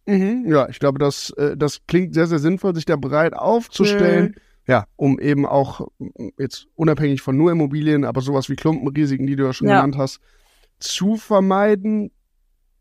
Mhm, 0.06 0.46
ja, 0.48 0.70
ich 0.70 0.80
glaube, 0.80 0.98
das, 0.98 1.32
äh, 1.32 1.58
das 1.58 1.86
klingt 1.86 2.14
sehr, 2.14 2.28
sehr 2.28 2.40
sinnvoll, 2.40 2.74
sich 2.74 2.86
da 2.86 2.96
breit 2.96 3.34
aufzustellen. 3.34 4.28
Mhm. 4.28 4.42
Ja, 4.66 4.86
um 4.96 5.20
eben 5.20 5.46
auch 5.46 5.88
jetzt 6.38 6.68
unabhängig 6.76 7.22
von 7.22 7.38
nur 7.38 7.52
Immobilien, 7.52 8.06
aber 8.06 8.22
sowas 8.22 8.50
wie 8.50 8.56
Klumpenrisiken, 8.56 9.28
die 9.28 9.36
du 9.36 9.46
ja 9.46 9.54
schon 9.54 9.68
ja. 9.68 9.76
genannt 9.76 9.98
hast, 9.98 10.20
zu 10.80 11.18
vermeiden. 11.18 12.12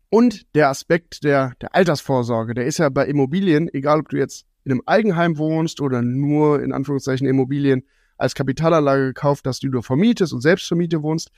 Und 0.09 0.45
der 0.55 0.69
Aspekt 0.69 1.23
der, 1.23 1.53
der 1.61 1.75
Altersvorsorge, 1.75 2.53
der 2.53 2.65
ist 2.65 2.77
ja 2.77 2.89
bei 2.89 3.05
Immobilien, 3.05 3.69
egal 3.73 3.99
ob 3.99 4.09
du 4.09 4.17
jetzt 4.17 4.45
in 4.63 4.71
einem 4.71 4.81
Eigenheim 4.85 5.37
wohnst 5.37 5.81
oder 5.81 6.01
nur 6.01 6.61
in 6.61 6.73
Anführungszeichen 6.73 7.27
Immobilien 7.27 7.83
als 8.17 8.35
Kapitalanlage 8.35 9.07
gekauft, 9.07 9.45
dass 9.45 9.59
du 9.59 9.67
nur 9.67 9.83
vermietest 9.83 10.33
und 10.33 10.41
selbst 10.41 10.67
zur 10.67 10.77
Miete 10.77 11.03
wohnst, 11.03 11.29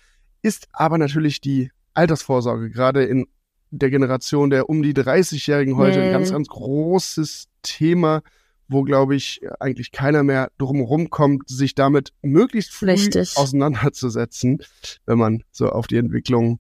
ist 0.41 0.67
aber 0.71 0.97
natürlich 0.97 1.41
die 1.41 1.71
Altersvorsorge, 1.93 2.69
gerade 2.69 3.03
in 3.03 3.27
der 3.71 3.89
Generation 3.89 4.49
der 4.49 4.69
um 4.69 4.81
die 4.81 4.93
30-Jährigen 4.93 5.75
heute, 5.75 5.99
mhm. 5.99 6.05
ein 6.05 6.11
ganz, 6.11 6.31
ganz 6.31 6.47
großes 6.47 7.47
Thema, 7.61 8.21
wo, 8.67 8.83
glaube 8.83 9.15
ich, 9.15 9.41
eigentlich 9.59 9.91
keiner 9.91 10.23
mehr 10.23 10.51
drumherum 10.57 11.09
kommt, 11.09 11.49
sich 11.49 11.75
damit 11.75 12.13
möglichst 12.21 12.71
früh 12.71 12.85
Richtig. 12.87 13.35
auseinanderzusetzen, 13.35 14.59
wenn 15.05 15.17
man 15.17 15.43
so 15.51 15.69
auf 15.69 15.87
die 15.87 15.97
Entwicklung 15.97 16.59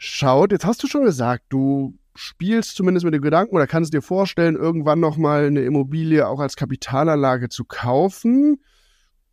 schaut. 0.00 0.50
Jetzt 0.50 0.64
hast 0.64 0.82
du 0.82 0.86
schon 0.86 1.04
gesagt, 1.04 1.44
du 1.50 1.94
spielst 2.16 2.74
zumindest 2.74 3.04
mit 3.04 3.14
dem 3.14 3.22
Gedanken 3.22 3.54
oder 3.54 3.66
kannst 3.66 3.94
dir 3.94 4.02
vorstellen, 4.02 4.56
irgendwann 4.56 4.98
nochmal 4.98 5.46
eine 5.46 5.60
Immobilie 5.60 6.26
auch 6.26 6.40
als 6.40 6.56
Kapitalanlage 6.56 7.50
zu 7.50 7.64
kaufen. 7.64 8.62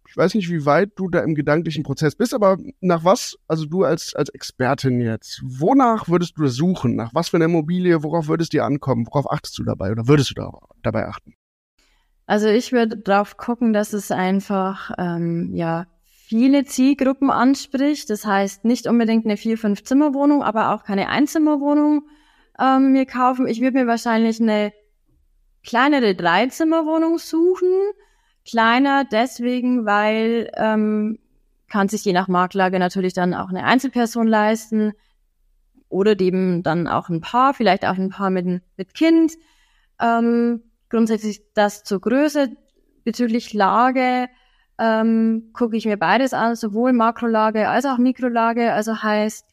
Ich 0.09 0.15
weiß 0.15 0.35
nicht, 0.35 0.49
wie 0.49 0.65
weit 0.65 0.91
du 0.95 1.09
da 1.09 1.19
im 1.19 1.35
gedanklichen 1.35 1.83
Prozess 1.83 2.15
bist, 2.15 2.33
aber 2.33 2.57
nach 2.81 3.03
was, 3.03 3.37
also 3.47 3.65
du 3.65 3.83
als, 3.83 4.13
als 4.13 4.29
Expertin 4.29 5.01
jetzt, 5.01 5.41
wonach 5.43 6.07
würdest 6.07 6.33
du 6.37 6.47
suchen? 6.47 6.95
Nach 6.95 7.13
was 7.13 7.29
für 7.29 7.37
einer 7.37 7.45
Immobilie? 7.45 8.03
Worauf 8.03 8.27
würdest 8.27 8.53
du 8.53 8.57
dir 8.57 8.65
ankommen? 8.65 9.05
Worauf 9.07 9.29
achtest 9.31 9.57
du 9.57 9.63
dabei 9.63 9.91
oder 9.91 10.07
würdest 10.07 10.31
du 10.31 10.35
da, 10.35 10.51
dabei 10.81 11.07
achten? 11.07 11.33
Also 12.25 12.47
ich 12.47 12.73
würde 12.73 12.97
darauf 12.97 13.37
gucken, 13.37 13.73
dass 13.73 13.93
es 13.93 14.11
einfach, 14.11 14.91
ähm, 14.97 15.51
ja, 15.53 15.87
viele 16.27 16.65
Zielgruppen 16.65 17.31
anspricht. 17.31 18.09
Das 18.09 18.25
heißt 18.25 18.65
nicht 18.65 18.85
unbedingt 18.85 19.25
eine 19.25 19.37
vier, 19.37 19.57
fünf 19.57 19.83
Zimmerwohnung, 19.83 20.43
aber 20.43 20.73
auch 20.73 20.83
keine 20.83 21.07
Einzimmerwohnung 21.07 22.05
ähm, 22.59 22.91
mir 22.91 23.05
kaufen. 23.05 23.47
Ich 23.47 23.61
würde 23.61 23.79
mir 23.79 23.87
wahrscheinlich 23.87 24.41
eine 24.41 24.73
kleinere 25.63 26.15
Dreizimmerwohnung 26.15 27.17
suchen. 27.17 27.69
Kleiner 28.45 29.05
deswegen, 29.09 29.85
weil 29.85 30.51
ähm, 30.57 31.17
kann 31.69 31.87
sich 31.87 32.03
je 32.03 32.13
nach 32.13 32.27
Marktlage 32.27 32.77
natürlich 32.77 33.13
dann 33.13 33.33
auch 33.33 33.49
eine 33.49 33.63
Einzelperson 33.63 34.27
leisten 34.27 34.91
oder 35.87 36.19
eben 36.19 36.61
dann 36.61 36.89
auch 36.89 37.07
ein 37.07 37.21
Paar, 37.21 37.53
vielleicht 37.53 37.85
auch 37.85 37.97
ein 37.97 38.09
Paar 38.09 38.31
mit, 38.31 38.61
mit 38.75 38.93
Kind. 38.93 39.33
Ähm, 40.01 40.61
grundsätzlich 40.89 41.41
das 41.53 41.83
zur 41.83 42.01
Größe 42.01 42.51
bezüglich 43.05 43.53
Lage 43.53 44.27
ähm, 44.79 45.49
gucke 45.53 45.77
ich 45.77 45.85
mir 45.85 45.97
beides 45.97 46.33
an, 46.33 46.55
sowohl 46.55 46.93
Makrolage 46.93 47.69
als 47.69 47.85
auch 47.85 47.97
Mikrolage. 47.97 48.73
Also 48.73 49.01
heißt, 49.01 49.45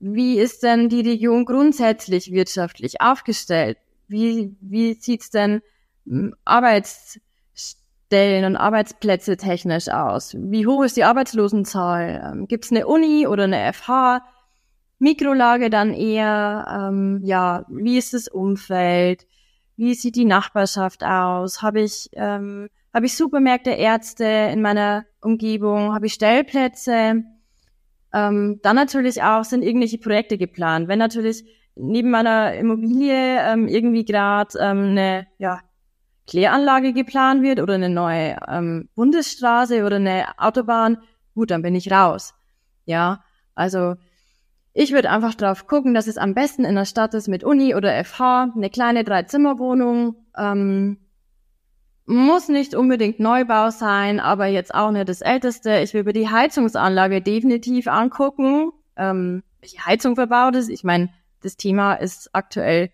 wie 0.00 0.38
ist 0.38 0.62
denn 0.62 0.88
die 0.88 1.00
Region 1.00 1.44
grundsätzlich 1.44 2.32
wirtschaftlich 2.32 3.00
aufgestellt? 3.00 3.78
Wie, 4.08 4.56
wie 4.60 4.94
sieht's 4.94 5.30
denn 5.30 5.62
hm, 6.06 6.34
Arbeitsstellen 6.44 8.44
und 8.44 8.56
Arbeitsplätze 8.56 9.36
technisch 9.36 9.88
aus? 9.88 10.34
Wie 10.36 10.66
hoch 10.66 10.82
ist 10.82 10.96
die 10.96 11.04
Arbeitslosenzahl? 11.04 12.32
Ähm, 12.32 12.48
Gibt 12.48 12.64
es 12.64 12.72
eine 12.72 12.86
Uni 12.86 13.26
oder 13.26 13.44
eine 13.44 13.72
FH? 13.72 14.22
Mikrolage 14.98 15.70
dann 15.70 15.94
eher, 15.94 16.66
ähm, 16.68 17.20
ja, 17.24 17.64
wie 17.68 17.98
ist 17.98 18.14
das 18.14 18.28
Umfeld? 18.28 19.26
Wie 19.76 19.94
sieht 19.94 20.16
die 20.16 20.24
Nachbarschaft 20.24 21.02
aus? 21.02 21.62
Habe 21.62 21.80
ich 21.80 22.10
ähm, 22.12 22.68
habe 22.92 23.06
ich 23.06 23.16
Supermärkte, 23.16 23.70
Ärzte 23.70 24.24
in 24.24 24.62
meiner 24.62 25.04
Umgebung? 25.20 25.94
Habe 25.94 26.06
ich 26.06 26.14
Stellplätze? 26.14 27.24
Ähm, 28.12 28.60
dann 28.62 28.76
natürlich 28.76 29.22
auch 29.22 29.44
sind 29.44 29.62
irgendwelche 29.62 29.98
Projekte 29.98 30.36
geplant. 30.36 30.88
Wenn 30.88 30.98
natürlich 30.98 31.44
neben 31.74 32.10
meiner 32.10 32.54
Immobilie 32.54 33.40
ähm, 33.40 33.66
irgendwie 33.68 34.04
gerade 34.04 34.58
ähm, 34.58 34.90
eine 34.90 35.26
ja, 35.38 35.60
Kläranlage 36.28 36.92
geplant 36.92 37.42
wird 37.42 37.60
oder 37.60 37.74
eine 37.74 37.88
neue 37.88 38.36
ähm, 38.48 38.88
Bundesstraße 38.94 39.84
oder 39.84 39.96
eine 39.96 40.26
Autobahn, 40.38 40.98
gut, 41.34 41.50
dann 41.50 41.62
bin 41.62 41.74
ich 41.74 41.90
raus. 41.90 42.34
Ja, 42.84 43.24
also 43.54 43.94
ich 44.74 44.92
würde 44.92 45.10
einfach 45.10 45.34
drauf 45.34 45.66
gucken, 45.66 45.94
dass 45.94 46.06
es 46.06 46.18
am 46.18 46.34
besten 46.34 46.64
in 46.64 46.74
der 46.74 46.84
Stadt 46.84 47.14
ist 47.14 47.28
mit 47.28 47.44
Uni 47.44 47.74
oder 47.74 48.04
FH, 48.04 48.52
eine 48.54 48.70
kleine 48.70 49.04
Dreizimmerwohnung, 49.04 50.16
ähm, 50.36 50.98
muss 52.12 52.48
nicht 52.48 52.74
unbedingt 52.74 53.20
Neubau 53.20 53.70
sein, 53.70 54.20
aber 54.20 54.46
jetzt 54.46 54.74
auch 54.74 54.90
nicht 54.90 55.08
das 55.08 55.20
Älteste. 55.20 55.80
Ich 55.80 55.94
will 55.94 56.04
mir 56.04 56.12
die 56.12 56.28
Heizungsanlage 56.28 57.22
definitiv 57.22 57.86
angucken, 57.86 58.72
ähm, 58.96 59.42
welche 59.60 59.84
Heizung 59.84 60.14
verbaut 60.14 60.56
ist. 60.56 60.68
Ich 60.68 60.84
meine, 60.84 61.10
das 61.42 61.56
Thema 61.56 61.94
ist 61.94 62.30
aktuell 62.32 62.90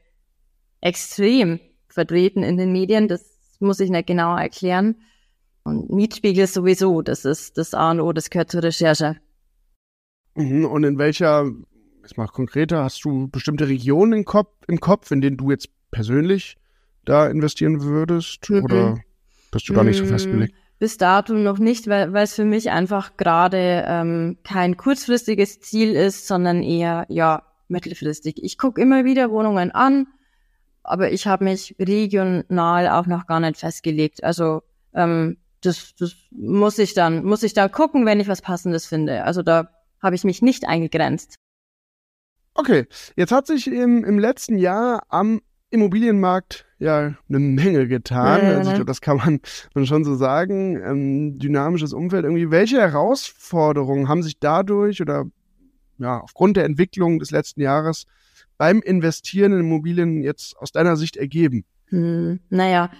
extrem 0.80 1.60
vertreten 1.88 2.42
in 2.42 2.56
den 2.56 2.72
Medien. 2.72 3.08
Das 3.08 3.56
muss 3.60 3.80
ich 3.80 3.90
nicht 3.90 4.06
genauer 4.06 4.40
erklären. 4.40 4.96
Und 5.64 5.90
Mietspiegel 5.90 6.46
sowieso, 6.46 7.02
das 7.02 7.24
ist 7.24 7.58
das 7.58 7.74
A 7.74 7.90
und 7.90 8.00
O, 8.00 8.12
das 8.12 8.30
gehört 8.30 8.50
zur 8.50 8.62
Recherche. 8.62 9.16
Mhm, 10.34 10.64
und 10.64 10.84
in 10.84 10.98
welcher, 10.98 11.50
jetzt 12.02 12.16
mal 12.16 12.26
konkreter, 12.26 12.84
hast 12.84 13.04
du 13.04 13.28
bestimmte 13.28 13.68
Regionen 13.68 14.12
im 14.12 14.24
Kopf, 14.24 14.54
im 14.68 14.80
Kopf 14.80 15.10
in 15.10 15.20
denen 15.20 15.36
du 15.36 15.50
jetzt 15.50 15.68
persönlich 15.90 16.56
da 17.04 17.26
investieren 17.26 17.82
würdest? 17.82 18.48
Mhm. 18.48 18.64
Oder 18.64 18.98
bist 19.50 19.68
du 19.68 19.72
da 19.72 19.84
nicht 19.84 19.98
so 19.98 20.04
festgelegt? 20.04 20.54
Bis 20.78 20.96
dato 20.96 21.34
noch 21.34 21.58
nicht, 21.58 21.88
weil, 21.88 22.12
weil 22.12 22.24
es 22.24 22.34
für 22.34 22.44
mich 22.44 22.70
einfach 22.70 23.16
gerade 23.16 23.84
ähm, 23.86 24.38
kein 24.44 24.76
kurzfristiges 24.76 25.60
Ziel 25.60 25.94
ist, 25.94 26.28
sondern 26.28 26.62
eher 26.62 27.04
ja 27.08 27.42
mittelfristig. 27.66 28.42
Ich 28.42 28.58
gucke 28.58 28.80
immer 28.80 29.04
wieder 29.04 29.30
Wohnungen 29.30 29.72
an, 29.72 30.06
aber 30.82 31.10
ich 31.10 31.26
habe 31.26 31.44
mich 31.44 31.74
regional 31.80 32.88
auch 32.88 33.06
noch 33.06 33.26
gar 33.26 33.40
nicht 33.40 33.58
festgelegt. 33.58 34.22
Also 34.22 34.62
ähm, 34.94 35.38
das, 35.62 35.94
das 35.96 36.14
muss 36.30 36.78
ich 36.78 36.94
dann 36.94 37.24
muss 37.24 37.42
ich 37.42 37.54
da 37.54 37.68
gucken, 37.68 38.06
wenn 38.06 38.20
ich 38.20 38.28
was 38.28 38.42
Passendes 38.42 38.86
finde. 38.86 39.24
Also 39.24 39.42
da 39.42 39.70
habe 40.00 40.14
ich 40.14 40.24
mich 40.24 40.42
nicht 40.42 40.66
eingegrenzt. 40.66 41.34
Okay, 42.54 42.86
jetzt 43.16 43.32
hat 43.32 43.46
sich 43.46 43.66
im, 43.66 44.04
im 44.04 44.18
letzten 44.18 44.58
Jahr 44.58 45.02
am 45.08 45.40
Immobilienmarkt 45.70 46.66
ja 46.78 47.14
eine 47.28 47.38
Menge 47.38 47.88
getan. 47.88 48.42
Ja, 48.42 48.56
also 48.58 48.70
ich 48.70 48.76
glaube, 48.76 48.86
das 48.86 49.00
kann 49.00 49.16
man 49.16 49.86
schon 49.86 50.04
so 50.04 50.14
sagen. 50.14 50.80
Ähm, 50.82 51.38
dynamisches 51.38 51.92
Umfeld 51.92 52.24
irgendwie. 52.24 52.50
Welche 52.50 52.80
Herausforderungen 52.80 54.08
haben 54.08 54.22
sich 54.22 54.38
dadurch 54.38 55.00
oder 55.00 55.24
ja 55.98 56.20
aufgrund 56.20 56.56
der 56.56 56.64
Entwicklung 56.64 57.18
des 57.18 57.30
letzten 57.30 57.60
Jahres 57.60 58.06
beim 58.56 58.80
Investieren 58.80 59.52
in 59.52 59.60
Immobilien 59.60 60.22
jetzt 60.22 60.56
aus 60.58 60.72
deiner 60.72 60.96
Sicht 60.96 61.16
ergeben? 61.16 61.64
Hm, 61.88 62.40
naja, 62.50 62.90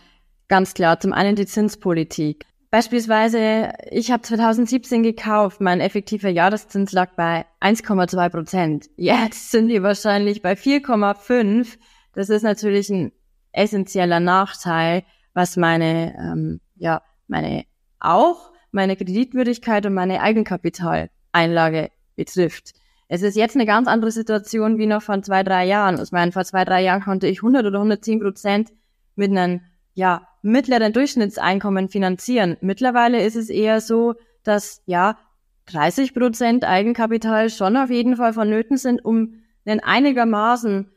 ganz 0.48 0.74
klar. 0.74 1.00
Zum 1.00 1.12
einen 1.12 1.36
die 1.36 1.46
Zinspolitik. 1.46 2.46
Beispielsweise, 2.70 3.72
ich 3.90 4.10
habe 4.10 4.22
2017 4.22 5.02
gekauft, 5.02 5.62
mein 5.62 5.80
effektiver 5.80 6.28
Jahreszins 6.28 6.92
lag 6.92 7.14
bei 7.16 7.46
1,2 7.62 8.28
Prozent. 8.28 8.90
Jetzt 8.96 9.50
sind 9.50 9.68
wir 9.68 9.82
wahrscheinlich 9.82 10.42
bei 10.42 10.52
4,5 10.52 11.78
das 12.18 12.30
ist 12.30 12.42
natürlich 12.42 12.90
ein 12.90 13.12
essentieller 13.52 14.20
Nachteil, 14.20 15.04
was 15.34 15.56
meine, 15.56 16.14
ähm, 16.18 16.60
ja, 16.76 17.02
meine 17.26 17.64
auch 18.00 18.52
meine 18.70 18.96
Kreditwürdigkeit 18.96 19.86
und 19.86 19.94
meine 19.94 20.20
Eigenkapitaleinlage 20.20 21.90
betrifft. 22.16 22.74
Es 23.08 23.22
ist 23.22 23.36
jetzt 23.36 23.56
eine 23.56 23.64
ganz 23.64 23.88
andere 23.88 24.10
Situation 24.10 24.76
wie 24.78 24.86
noch 24.86 25.02
vor 25.02 25.20
zwei, 25.22 25.42
drei 25.42 25.64
Jahren. 25.64 26.00
Ich 26.02 26.12
meine, 26.12 26.32
vor 26.32 26.44
zwei, 26.44 26.64
drei 26.64 26.82
Jahren 26.82 27.02
konnte 27.02 27.26
ich 27.26 27.38
100 27.38 27.64
oder 27.64 27.78
110 27.78 28.20
Prozent 28.20 28.70
mit 29.16 29.30
einem, 29.30 29.62
ja, 29.94 30.28
mittleren 30.42 30.92
Durchschnittseinkommen 30.92 31.88
finanzieren. 31.88 32.56
Mittlerweile 32.60 33.24
ist 33.24 33.34
es 33.34 33.48
eher 33.48 33.80
so, 33.80 34.14
dass, 34.44 34.82
ja, 34.86 35.18
30 35.66 36.14
Prozent 36.14 36.64
Eigenkapital 36.64 37.50
schon 37.50 37.76
auf 37.76 37.90
jeden 37.90 38.16
Fall 38.16 38.32
vonnöten 38.32 38.76
sind, 38.76 39.04
um 39.04 39.42
einen 39.64 39.80
einigermaßen 39.80 40.90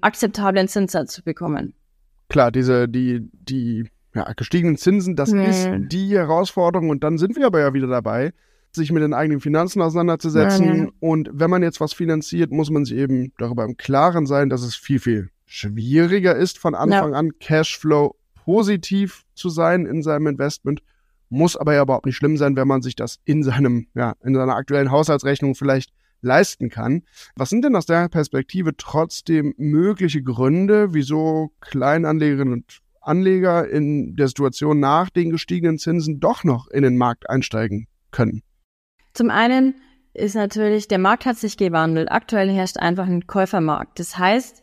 akzeptablen 0.00 0.68
Zinssatz 0.68 1.12
zu 1.12 1.22
bekommen. 1.22 1.74
Klar, 2.28 2.52
diese, 2.52 2.88
die, 2.88 3.28
die 3.32 3.88
ja, 4.14 4.32
gestiegenen 4.34 4.76
Zinsen, 4.76 5.16
das 5.16 5.32
nee. 5.32 5.48
ist 5.48 5.68
die 5.92 6.10
Herausforderung. 6.10 6.90
Und 6.90 7.04
dann 7.04 7.18
sind 7.18 7.36
wir 7.36 7.46
aber 7.46 7.60
ja 7.60 7.74
wieder 7.74 7.86
dabei, 7.86 8.32
sich 8.72 8.92
mit 8.92 9.02
den 9.02 9.14
eigenen 9.14 9.40
Finanzen 9.40 9.80
auseinanderzusetzen. 9.80 10.84
Nee. 10.84 10.92
Und 11.00 11.30
wenn 11.32 11.50
man 11.50 11.62
jetzt 11.62 11.80
was 11.80 11.92
finanziert, 11.92 12.50
muss 12.50 12.70
man 12.70 12.84
sich 12.84 12.96
eben 12.96 13.32
darüber 13.38 13.64
im 13.64 13.76
Klaren 13.76 14.26
sein, 14.26 14.50
dass 14.50 14.62
es 14.62 14.76
viel, 14.76 14.98
viel 14.98 15.30
schwieriger 15.46 16.36
ist, 16.36 16.58
von 16.58 16.74
Anfang 16.74 17.12
ja. 17.12 17.18
an 17.18 17.38
Cashflow 17.38 18.16
positiv 18.44 19.24
zu 19.34 19.48
sein 19.48 19.86
in 19.86 20.02
seinem 20.02 20.26
Investment. 20.26 20.82
Muss 21.30 21.56
aber 21.56 21.74
ja 21.74 21.82
überhaupt 21.82 22.06
nicht 22.06 22.16
schlimm 22.16 22.36
sein, 22.36 22.56
wenn 22.56 22.68
man 22.68 22.82
sich 22.82 22.96
das 22.96 23.18
in 23.24 23.42
seinem, 23.42 23.86
ja, 23.94 24.14
in 24.22 24.34
seiner 24.34 24.56
aktuellen 24.56 24.90
Haushaltsrechnung 24.90 25.54
vielleicht 25.54 25.90
leisten 26.20 26.70
kann. 26.70 27.02
Was 27.36 27.50
sind 27.50 27.64
denn 27.64 27.76
aus 27.76 27.86
der 27.86 28.08
Perspektive 28.08 28.76
trotzdem 28.76 29.54
mögliche 29.56 30.22
Gründe, 30.22 30.94
wieso 30.94 31.52
Kleinanlegerinnen 31.60 32.54
und 32.54 32.80
Anleger 33.00 33.68
in 33.68 34.16
der 34.16 34.28
Situation 34.28 34.80
nach 34.80 35.10
den 35.10 35.30
gestiegenen 35.30 35.78
Zinsen 35.78 36.20
doch 36.20 36.44
noch 36.44 36.68
in 36.68 36.82
den 36.82 36.96
Markt 36.96 37.28
einsteigen 37.30 37.88
können? 38.10 38.42
Zum 39.14 39.30
einen 39.30 39.74
ist 40.14 40.34
natürlich, 40.34 40.88
der 40.88 40.98
Markt 40.98 41.26
hat 41.26 41.36
sich 41.36 41.56
gewandelt. 41.56 42.10
Aktuell 42.10 42.50
herrscht 42.50 42.78
einfach 42.78 43.06
ein 43.06 43.26
Käufermarkt. 43.26 43.98
Das 43.98 44.18
heißt, 44.18 44.62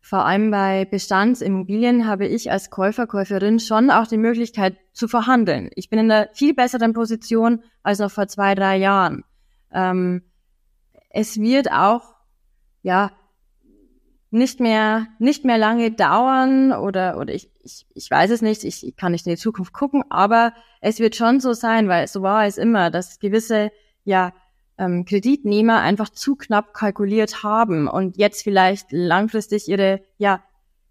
vor 0.00 0.24
allem 0.24 0.50
bei 0.50 0.84
Bestandsimmobilien 0.84 2.06
habe 2.06 2.26
ich 2.26 2.50
als 2.50 2.70
Käufer, 2.70 3.06
Käuferin 3.06 3.58
schon 3.58 3.90
auch 3.90 4.06
die 4.06 4.18
Möglichkeit 4.18 4.76
zu 4.92 5.08
verhandeln. 5.08 5.70
Ich 5.74 5.90
bin 5.90 5.98
in 5.98 6.10
einer 6.10 6.28
viel 6.32 6.54
besseren 6.54 6.92
Position 6.92 7.62
als 7.82 7.98
noch 7.98 8.10
vor 8.10 8.28
zwei, 8.28 8.54
drei 8.54 8.76
Jahren. 8.76 9.24
Ähm, 9.72 10.22
es 11.16 11.40
wird 11.40 11.72
auch, 11.72 12.14
ja, 12.82 13.10
nicht 14.30 14.60
mehr, 14.60 15.06
nicht 15.18 15.46
mehr 15.46 15.56
lange 15.56 15.90
dauern 15.90 16.72
oder, 16.72 17.16
oder 17.16 17.32
ich, 17.32 17.50
ich, 17.62 17.86
ich 17.94 18.10
weiß 18.10 18.30
es 18.30 18.42
nicht, 18.42 18.64
ich, 18.64 18.86
ich 18.86 18.96
kann 18.96 19.12
nicht 19.12 19.26
in 19.26 19.32
die 19.32 19.40
Zukunft 19.40 19.72
gucken, 19.72 20.04
aber 20.10 20.52
es 20.82 20.98
wird 21.00 21.16
schon 21.16 21.40
so 21.40 21.54
sein, 21.54 21.88
weil 21.88 22.06
so 22.06 22.20
war 22.20 22.44
es 22.44 22.58
immer, 22.58 22.90
dass 22.90 23.18
gewisse, 23.18 23.72
ja, 24.04 24.34
ähm, 24.76 25.06
Kreditnehmer 25.06 25.80
einfach 25.80 26.10
zu 26.10 26.36
knapp 26.36 26.74
kalkuliert 26.74 27.42
haben 27.42 27.88
und 27.88 28.18
jetzt 28.18 28.42
vielleicht 28.42 28.92
langfristig 28.92 29.68
ihre, 29.68 30.02
ja, 30.18 30.42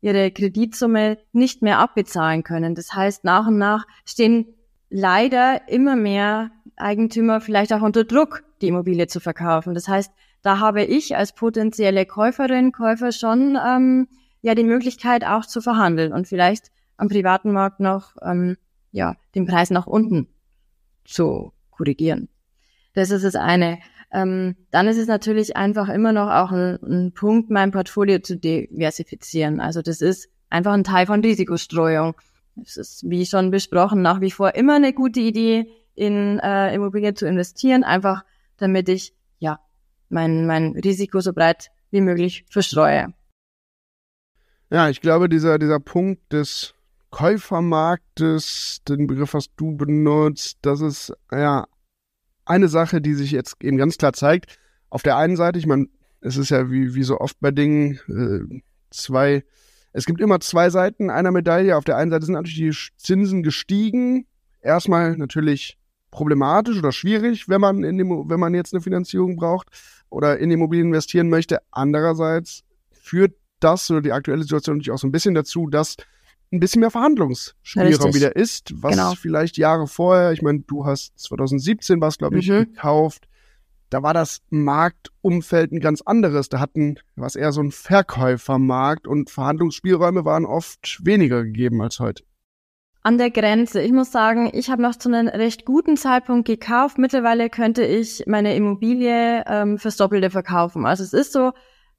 ihre 0.01 0.31
Kreditsumme 0.31 1.19
nicht 1.33 1.61
mehr 1.61 1.77
abbezahlen 1.77 2.41
können. 2.41 2.73
Das 2.73 2.93
heißt, 2.95 3.25
nach 3.25 3.45
und 3.45 3.59
nach 3.59 3.85
stehen 4.05 4.47
leider 4.89 5.69
immer 5.69 5.95
mehr 5.95 6.49
Eigentümer 6.77 7.41
vielleicht 7.41 7.73
auch 7.73 7.83
unter 7.83 8.05
Druck, 8.05 8.43
die 8.65 8.69
Immobilie 8.69 9.07
zu 9.07 9.19
verkaufen. 9.19 9.75
Das 9.75 9.87
heißt, 9.87 10.11
da 10.41 10.59
habe 10.59 10.83
ich 10.83 11.15
als 11.15 11.33
potenzielle 11.33 12.05
Käuferin, 12.05 12.71
Käufer 12.71 13.11
schon 13.11 13.57
ähm, 13.63 14.07
ja 14.41 14.55
die 14.55 14.63
Möglichkeit 14.63 15.23
auch 15.23 15.45
zu 15.45 15.61
verhandeln 15.61 16.11
und 16.11 16.27
vielleicht 16.27 16.71
am 16.97 17.07
privaten 17.07 17.51
Markt 17.51 17.79
noch 17.79 18.15
ähm, 18.23 18.57
ja 18.91 19.15
den 19.35 19.45
Preis 19.45 19.69
nach 19.69 19.85
unten 19.85 20.27
zu 21.03 21.53
korrigieren. 21.69 22.27
Das 22.93 23.11
ist 23.11 23.23
das 23.23 23.35
eine. 23.35 23.79
Ähm, 24.11 24.55
dann 24.71 24.87
ist 24.87 24.97
es 24.97 25.07
natürlich 25.07 25.55
einfach 25.55 25.89
immer 25.89 26.13
noch 26.13 26.29
auch 26.29 26.51
ein, 26.51 26.79
ein 26.81 27.11
Punkt, 27.13 27.49
mein 27.51 27.71
Portfolio 27.71 28.19
zu 28.19 28.37
diversifizieren. 28.37 29.59
Also 29.59 29.81
das 29.81 30.01
ist 30.01 30.29
einfach 30.49 30.73
ein 30.73 30.83
Teil 30.83 31.05
von 31.05 31.21
Risikostreuung. 31.21 32.15
Es 32.61 32.77
ist, 32.77 33.09
wie 33.09 33.25
schon 33.25 33.51
besprochen, 33.51 34.01
nach 34.01 34.21
wie 34.21 34.31
vor 34.31 34.55
immer 34.55 34.75
eine 34.75 34.93
gute 34.93 35.19
Idee, 35.19 35.69
in 35.95 36.39
äh, 36.39 36.73
Immobilien 36.75 37.15
zu 37.15 37.25
investieren, 37.25 37.83
einfach 37.83 38.23
damit 38.57 38.89
ich 38.89 39.13
ja 39.39 39.59
mein, 40.09 40.45
mein 40.45 40.71
Risiko 40.73 41.19
so 41.19 41.33
breit 41.33 41.71
wie 41.91 42.01
möglich 42.01 42.45
verstreue. 42.49 43.13
Ja, 44.69 44.89
ich 44.89 45.01
glaube, 45.01 45.29
dieser, 45.29 45.59
dieser 45.59 45.79
Punkt 45.79 46.33
des 46.33 46.73
Käufermarktes, 47.11 48.81
den 48.87 49.07
Begriff 49.07 49.33
hast 49.33 49.51
du 49.55 49.77
benutzt, 49.77 50.57
das 50.61 50.81
ist 50.81 51.13
ja 51.31 51.65
eine 52.45 52.67
Sache, 52.67 53.01
die 53.01 53.13
sich 53.13 53.31
jetzt 53.31 53.55
eben 53.61 53.77
ganz 53.77 53.97
klar 53.97 54.13
zeigt. 54.13 54.57
Auf 54.89 55.01
der 55.01 55.17
einen 55.17 55.35
Seite, 55.35 55.59
ich 55.59 55.65
meine, 55.65 55.87
es 56.21 56.37
ist 56.37 56.49
ja 56.49 56.69
wie, 56.69 56.95
wie 56.95 57.03
so 57.03 57.19
oft 57.19 57.39
bei 57.39 57.51
Dingen, 57.51 57.99
äh, 58.07 58.61
zwei, 58.89 59.43
es 59.93 60.05
gibt 60.05 60.21
immer 60.21 60.39
zwei 60.39 60.69
Seiten 60.69 61.09
einer 61.09 61.31
Medaille. 61.31 61.77
Auf 61.77 61.85
der 61.85 61.97
einen 61.97 62.11
Seite 62.11 62.25
sind 62.25 62.33
natürlich 62.33 62.57
die 62.57 62.97
Zinsen 62.97 63.43
gestiegen. 63.43 64.27
Erstmal 64.61 65.15
natürlich 65.17 65.77
problematisch 66.15 66.77
oder 66.77 66.93
schwierig, 66.93 67.49
wenn 67.49 67.59
man, 67.59 67.83
in 67.83 67.97
dem, 67.97 68.29
wenn 68.29 68.39
man 68.39 68.53
jetzt 68.53 68.73
eine 68.73 68.81
Finanzierung 68.81 69.35
braucht 69.35 69.67
oder 70.09 70.39
in 70.39 70.49
Immobilien 70.49 70.87
investieren 70.87 71.29
möchte. 71.29 71.59
Andererseits 71.71 72.63
führt 72.89 73.33
das 73.59 73.91
oder 73.91 74.01
die 74.01 74.13
aktuelle 74.13 74.43
Situation 74.43 74.77
natürlich 74.77 74.93
auch 74.93 74.97
so 74.97 75.07
ein 75.07 75.11
bisschen 75.11 75.35
dazu, 75.35 75.67
dass 75.67 75.97
ein 76.53 76.61
bisschen 76.61 76.79
mehr 76.79 76.91
Verhandlungsspielraum 76.91 78.13
wieder 78.13 78.33
ist, 78.35 78.71
was 78.81 78.93
genau. 78.93 79.13
vielleicht 79.15 79.57
Jahre 79.57 79.87
vorher, 79.87 80.31
ich 80.31 80.41
meine, 80.41 80.61
du 80.61 80.85
hast 80.85 81.19
2017 81.19 81.99
was, 81.99 82.17
glaube 82.17 82.39
ich, 82.39 82.47
mhm. 82.47 82.73
gekauft. 82.73 83.27
Da 83.89 84.01
war 84.01 84.13
das 84.13 84.41
Marktumfeld 84.49 85.73
ein 85.73 85.81
ganz 85.81 86.01
anderes. 86.01 86.47
Da 86.47 86.59
hatten, 86.59 86.95
was 87.15 87.35
eher 87.35 87.51
so 87.51 87.61
ein 87.61 87.71
Verkäufermarkt 87.71 89.05
und 89.05 89.29
Verhandlungsspielräume 89.29 90.23
waren 90.23 90.45
oft 90.45 91.05
weniger 91.05 91.43
gegeben 91.43 91.81
als 91.81 91.99
heute. 91.99 92.23
An 93.05 93.19
der 93.19 93.29
Grenze. 93.29 93.83
Ich 93.83 93.91
muss 93.91 94.11
sagen, 94.11 94.49
ich 94.51 94.71
habe 94.71 94.81
noch 94.81 94.95
zu 94.95 95.09
einem 95.09 95.27
recht 95.27 95.63
guten 95.63 95.95
Zeitpunkt 95.95 96.47
gekauft. 96.47 96.97
Mittlerweile 96.97 97.51
könnte 97.51 97.85
ich 97.85 98.23
meine 98.25 98.55
Immobilie 98.55 99.43
ähm, 99.45 99.77
fürs 99.77 99.97
Doppelte 99.97 100.31
verkaufen. 100.31 100.87
Also 100.87 101.03
es 101.03 101.13
ist 101.13 101.31
so, 101.31 101.51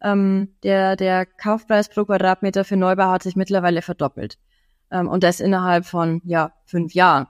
ähm, 0.02 0.56
der, 0.64 0.96
der 0.96 1.24
Kaufpreis 1.24 1.88
pro 1.88 2.06
Quadratmeter 2.06 2.64
für 2.64 2.76
Neubau 2.76 3.04
hat 3.04 3.22
sich 3.22 3.36
mittlerweile 3.36 3.82
verdoppelt. 3.82 4.36
Ähm, 4.90 5.06
und 5.06 5.22
das 5.22 5.38
innerhalb 5.38 5.86
von, 5.86 6.22
ja, 6.24 6.54
fünf 6.64 6.92
Jahren. 6.92 7.28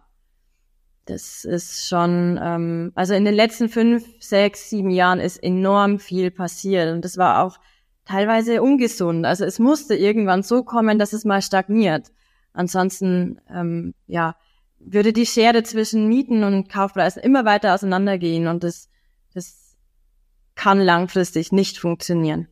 Das 1.05 1.45
ist 1.45 1.87
schon, 1.87 2.41
ähm, 2.43 2.93
also 2.95 3.13
in 3.13 3.27
den 3.27 3.35
letzten 3.35 3.69
fünf, 3.69 4.07
sechs, 4.21 4.71
sieben 4.71 4.89
Jahren 4.89 5.21
ist 5.21 5.37
enorm 5.43 5.99
viel 5.99 6.31
passiert. 6.31 6.95
Und 6.95 7.05
das 7.05 7.19
war 7.19 7.45
auch 7.45 7.59
teilweise 8.07 8.63
ungesund. 8.63 9.27
Also 9.27 9.45
es 9.45 9.59
musste 9.59 9.95
irgendwann 9.95 10.43
so 10.43 10.63
kommen, 10.63 10.99
dass 10.99 11.13
es 11.13 11.27
mal 11.27 11.43
stagniert. 11.43 12.11
Ansonsten, 12.57 13.39
ähm, 13.55 13.95
ja, 14.07 14.37
würde 14.79 15.13
die 15.13 15.27
Schere 15.27 15.63
zwischen 15.63 16.09
Mieten 16.09 16.43
und 16.43 16.69
Kaufpreisen 16.69 17.23
immer 17.23 17.45
weiter 17.45 17.75
auseinandergehen 17.75 18.47
und 18.47 18.65
das, 18.65 18.89
das 19.35 19.77
kann 20.55 20.81
langfristig 20.81 21.53
nicht 21.53 21.79
funktionieren. 21.79 22.49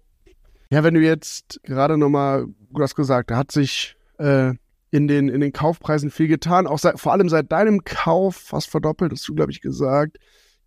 Ja, 0.70 0.84
wenn 0.84 0.94
du 0.94 1.00
jetzt 1.00 1.60
gerade 1.62 1.96
nochmal, 1.96 2.46
du 2.70 2.82
hast 2.82 2.94
gesagt, 2.94 3.30
da 3.30 3.36
hat 3.36 3.50
sich 3.50 3.96
äh, 4.18 4.52
in, 4.90 5.08
den, 5.08 5.28
in 5.28 5.40
den 5.40 5.52
Kaufpreisen 5.52 6.10
viel 6.10 6.28
getan, 6.28 6.66
auch 6.66 6.78
seit, 6.78 7.00
vor 7.00 7.12
allem 7.12 7.28
seit 7.28 7.50
deinem 7.50 7.84
Kauf 7.84 8.36
fast 8.36 8.68
verdoppelt, 8.70 9.12
hast 9.12 9.26
du, 9.26 9.34
glaube 9.34 9.52
ich, 9.52 9.60
gesagt. 9.60 10.18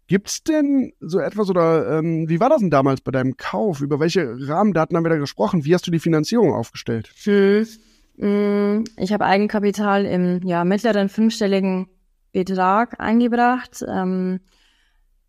Gibt 0.08 0.30
es 0.30 0.44
denn 0.44 0.94
so 1.00 1.20
etwas 1.20 1.50
oder 1.50 2.00
ähm, 2.00 2.30
wie 2.30 2.40
war 2.40 2.50
das 2.50 2.60
denn 2.60 2.70
damals 2.70 3.02
bei 3.02 3.12
deinem 3.12 3.38
Kauf? 3.38 3.82
Über 3.82 4.00
welche 4.00 4.36
Rahmendaten 4.48 4.96
haben 4.96 5.04
wir 5.04 5.10
da 5.10 5.18
gesprochen? 5.18 5.66
Wie 5.66 5.74
hast 5.74 5.86
du 5.86 5.92
die 5.92 6.00
Finanzierung 6.00 6.54
aufgestellt? 6.54 7.12
Hm. 7.24 7.68
Ich 8.20 9.14
habe 9.14 9.26
Eigenkapital 9.26 10.06
im 10.06 10.42
ja, 10.44 10.64
mittleren 10.64 11.08
fünfstelligen 11.08 11.88
Betrag 12.32 13.00
eingebracht, 13.00 13.86
ähm, 13.88 14.40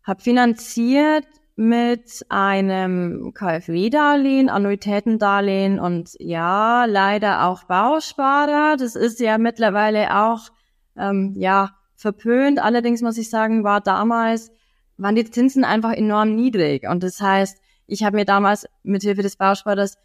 habe 0.03 0.21
finanziert 0.21 1.25
mit 1.55 2.25
einem 2.29 3.31
KfW-Darlehen, 3.33 4.49
Annuitätendarlehen 4.49 5.79
und 5.79 6.15
ja, 6.19 6.85
leider 6.85 7.45
auch 7.45 7.65
Bausparer. 7.65 8.75
Das 8.77 8.95
ist 8.95 9.19
ja 9.19 9.37
mittlerweile 9.37 10.15
auch 10.17 10.49
ähm, 10.97 11.33
ja 11.35 11.75
verpönt. 11.95 12.59
Allerdings 12.59 13.01
muss 13.01 13.17
ich 13.17 13.29
sagen, 13.29 13.63
war 13.63 13.81
damals 13.81 14.51
waren 14.97 15.15
die 15.15 15.29
Zinsen 15.29 15.63
einfach 15.63 15.93
enorm 15.93 16.35
niedrig 16.35 16.87
und 16.87 17.03
das 17.03 17.21
heißt, 17.21 17.61
ich 17.87 18.03
habe 18.03 18.17
mir 18.17 18.25
damals 18.25 18.67
mit 18.83 19.03
Hilfe 19.03 19.21
des 19.21 19.35
Bausparers 19.35 19.97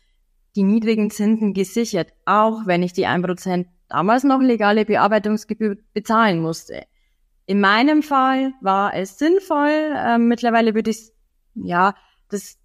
die 0.57 0.63
niedrigen 0.63 1.11
Zinsen 1.11 1.53
gesichert, 1.53 2.13
auch 2.25 2.67
wenn 2.67 2.83
ich 2.83 2.93
die 2.93 3.07
1% 3.07 3.67
damals 3.89 4.25
noch 4.25 4.41
legale 4.41 4.85
Bearbeitungsgebühr 4.85 5.77
bezahlen 5.93 6.41
musste. 6.41 6.85
In 7.47 7.61
meinem 7.61 8.03
Fall 8.03 8.53
war 8.61 8.95
es 8.95 9.19
sinnvoll. 9.19 9.95
Ähm, 9.97 10.29
mittlerweile 10.29 10.75
würde 10.75 10.91
ich 10.91 11.13
ja, 11.55 11.95
das 12.29 12.59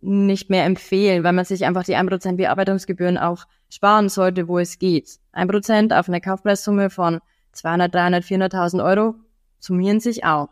nicht 0.00 0.50
mehr 0.50 0.64
empfehlen, 0.64 1.22
weil 1.22 1.32
man 1.32 1.44
sich 1.44 1.64
einfach 1.64 1.84
die 1.84 1.96
1% 1.96 2.36
Bearbeitungsgebühren 2.36 3.18
auch 3.18 3.44
sparen 3.68 4.08
sollte, 4.08 4.48
wo 4.48 4.58
es 4.58 4.78
geht. 4.78 5.18
1% 5.32 5.98
auf 5.98 6.08
eine 6.08 6.20
Kaufpreissumme 6.20 6.90
von 6.90 7.20
200, 7.52 7.94
300, 7.94 8.24
400.000 8.24 8.84
Euro 8.84 9.14
summieren 9.58 10.00
sich 10.00 10.24
auch. 10.24 10.48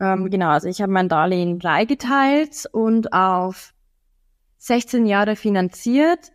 Ähm, 0.00 0.30
genau, 0.30 0.50
also 0.50 0.68
ich 0.68 0.80
habe 0.80 0.92
mein 0.92 1.08
Darlehen 1.08 1.58
dreigeteilt 1.58 2.66
und 2.72 3.12
auf 3.12 3.74
16 4.64 5.04
Jahre 5.04 5.36
finanziert, 5.36 6.32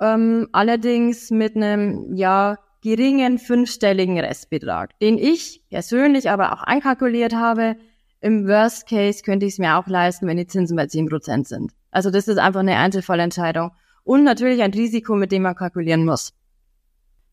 ähm, 0.00 0.48
allerdings 0.52 1.30
mit 1.30 1.54
einem, 1.54 2.14
ja, 2.14 2.56
geringen 2.80 3.38
fünfstelligen 3.38 4.18
Restbetrag, 4.18 4.98
den 5.00 5.18
ich 5.18 5.62
persönlich 5.68 6.30
aber 6.30 6.54
auch 6.54 6.62
einkalkuliert 6.62 7.34
habe, 7.34 7.76
im 8.20 8.46
Worst 8.48 8.88
Case 8.88 9.22
könnte 9.22 9.44
ich 9.44 9.54
es 9.54 9.58
mir 9.58 9.76
auch 9.76 9.86
leisten, 9.86 10.26
wenn 10.26 10.38
die 10.38 10.46
Zinsen 10.46 10.76
bei 10.76 10.84
10% 10.84 11.46
sind. 11.46 11.72
Also 11.90 12.10
das 12.10 12.26
ist 12.26 12.38
einfach 12.38 12.60
eine 12.60 12.76
Einzelfallentscheidung. 12.76 13.72
Und 14.02 14.24
natürlich 14.24 14.62
ein 14.62 14.72
Risiko, 14.72 15.14
mit 15.16 15.30
dem 15.30 15.42
man 15.42 15.54
kalkulieren 15.54 16.06
muss. 16.06 16.32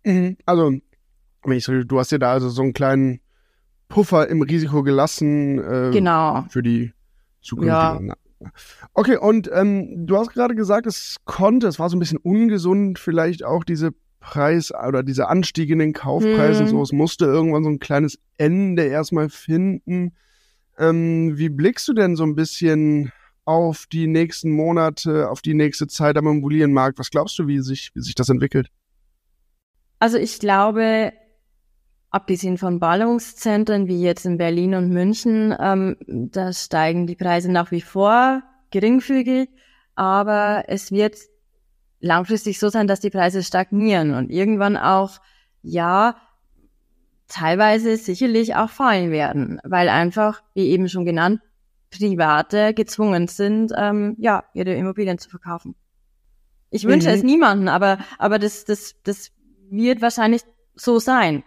Mhm. 0.03 0.35
Also, 0.45 0.73
du 1.43 1.99
hast 1.99 2.11
ja 2.11 2.17
da 2.17 2.33
also 2.33 2.49
so 2.49 2.61
einen 2.61 2.73
kleinen 2.73 3.21
Puffer 3.87 4.27
im 4.27 4.41
Risiko 4.41 4.83
gelassen. 4.83 5.59
Äh, 5.59 5.91
genau. 5.91 6.43
Für 6.49 6.61
die 6.61 6.91
Zukunft. 7.41 7.69
Ja. 7.69 7.99
Okay, 8.93 9.17
und 9.17 9.49
ähm, 9.53 10.05
du 10.05 10.17
hast 10.17 10.29
gerade 10.31 10.55
gesagt, 10.55 10.87
es 10.87 11.17
konnte, 11.25 11.67
es 11.67 11.79
war 11.79 11.89
so 11.89 11.95
ein 11.95 11.99
bisschen 11.99 12.17
ungesund, 12.17 12.99
vielleicht 12.99 13.43
auch 13.43 13.63
diese 13.63 13.91
Preis 14.19 14.71
oder 14.71 15.03
dieser 15.03 15.29
Anstieg 15.29 15.69
in 15.69 15.79
den 15.79 15.93
Kaufpreisen. 15.93 16.65
Hm. 16.65 16.71
So, 16.71 16.81
es 16.81 16.91
musste 16.91 17.25
irgendwann 17.25 17.63
so 17.63 17.69
ein 17.69 17.79
kleines 17.79 18.19
Ende 18.37 18.83
erstmal 18.83 19.29
finden. 19.29 20.15
Ähm, 20.77 21.37
wie 21.37 21.49
blickst 21.49 21.87
du 21.87 21.93
denn 21.93 22.15
so 22.15 22.23
ein 22.23 22.35
bisschen 22.35 23.11
auf 23.45 23.85
die 23.91 24.07
nächsten 24.07 24.51
Monate, 24.51 25.29
auf 25.29 25.41
die 25.41 25.53
nächste 25.53 25.87
Zeit 25.87 26.17
am 26.17 26.27
Immobilienmarkt? 26.27 26.97
Was 26.97 27.11
glaubst 27.11 27.37
du, 27.37 27.47
wie 27.47 27.59
sich, 27.59 27.91
wie 27.93 28.01
sich 28.01 28.15
das 28.15 28.29
entwickelt? 28.29 28.69
Also 29.99 30.17
ich 30.17 30.39
glaube, 30.39 31.13
abgesehen 32.15 32.57
von 32.57 32.79
Ballungszentren 32.79 33.87
wie 33.87 34.01
jetzt 34.01 34.25
in 34.25 34.37
Berlin 34.37 34.73
und 34.73 34.89
München, 34.89 35.53
ähm, 35.59 35.97
da 36.07 36.53
steigen 36.53 37.07
die 37.07 37.17
Preise 37.17 37.51
nach 37.51 37.71
wie 37.71 37.81
vor 37.81 38.41
geringfügig, 38.71 39.49
aber 39.95 40.63
es 40.67 40.93
wird 40.93 41.17
langfristig 41.99 42.57
so 42.57 42.69
sein, 42.69 42.87
dass 42.87 43.01
die 43.01 43.09
Preise 43.09 43.43
stagnieren 43.43 44.13
und 44.13 44.29
irgendwann 44.29 44.77
auch, 44.77 45.19
ja, 45.61 46.15
teilweise 47.27 47.97
sicherlich 47.97 48.55
auch 48.55 48.69
fallen 48.69 49.11
werden, 49.11 49.59
weil 49.65 49.89
einfach, 49.89 50.41
wie 50.53 50.69
eben 50.69 50.87
schon 50.87 51.03
genannt, 51.03 51.41
Private 51.91 52.73
gezwungen 52.73 53.27
sind, 53.27 53.73
ähm, 53.75 54.15
ja, 54.19 54.45
ihre 54.53 54.73
Immobilien 54.73 55.17
zu 55.17 55.29
verkaufen. 55.29 55.75
Ich 56.69 56.85
wünsche 56.85 57.09
mhm. 57.09 57.15
es 57.15 57.23
niemanden, 57.23 57.67
aber, 57.67 57.97
aber 58.19 58.39
das, 58.39 58.63
das, 58.63 58.95
das 59.03 59.33
wird 59.69 60.01
wahrscheinlich 60.01 60.43
so 60.75 60.99
sein. 60.99 61.43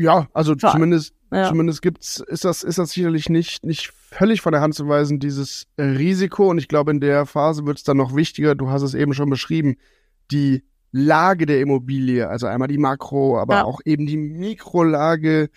Ja, 0.00 0.28
also 0.32 0.56
Vor 0.56 0.72
zumindest, 0.72 1.14
ja. 1.30 1.48
zumindest 1.48 1.82
gibt's, 1.82 2.24
ist 2.26 2.46
das, 2.46 2.62
ist 2.62 2.78
das 2.78 2.92
sicherlich 2.92 3.28
nicht, 3.28 3.66
nicht 3.66 3.92
völlig 3.92 4.40
von 4.40 4.52
der 4.52 4.62
Hand 4.62 4.74
zu 4.74 4.88
weisen, 4.88 5.20
dieses 5.20 5.66
Risiko. 5.78 6.48
Und 6.48 6.56
ich 6.56 6.68
glaube, 6.68 6.90
in 6.90 7.00
der 7.00 7.26
Phase 7.26 7.66
wird 7.66 7.76
es 7.76 7.84
dann 7.84 7.98
noch 7.98 8.16
wichtiger, 8.16 8.54
du 8.54 8.70
hast 8.70 8.82
es 8.82 8.94
eben 8.94 9.12
schon 9.12 9.28
beschrieben, 9.28 9.76
die 10.30 10.64
Lage 10.90 11.44
der 11.44 11.60
Immobilie, 11.60 12.28
also 12.28 12.46
einmal 12.46 12.68
die 12.68 12.78
Makro, 12.78 13.38
aber 13.38 13.56
ja. 13.56 13.64
auch 13.64 13.80
eben 13.84 14.06
die 14.06 14.16
Mikrolage, 14.16 15.50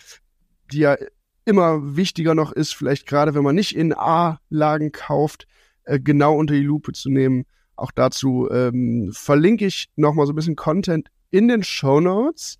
die 0.71 0.79
ja 0.79 0.97
immer 1.45 1.95
wichtiger 1.95 2.35
noch 2.35 2.51
ist, 2.51 2.75
vielleicht 2.75 3.07
gerade 3.07 3.33
wenn 3.33 3.43
man 3.43 3.55
nicht 3.55 3.75
in 3.75 3.93
A-Lagen 3.93 4.91
kauft, 4.91 5.47
äh, 5.85 5.99
genau 5.99 6.35
unter 6.35 6.53
die 6.53 6.61
Lupe 6.61 6.91
zu 6.91 7.09
nehmen. 7.09 7.45
Auch 7.77 7.91
dazu 7.91 8.49
ähm, 8.51 9.11
verlinke 9.13 9.65
ich 9.65 9.89
nochmal 9.95 10.27
so 10.27 10.33
ein 10.33 10.35
bisschen 10.35 10.55
Content 10.57 11.09
in 11.31 11.47
den 11.47 11.63
Show 11.63 12.01
Notes. 12.01 12.57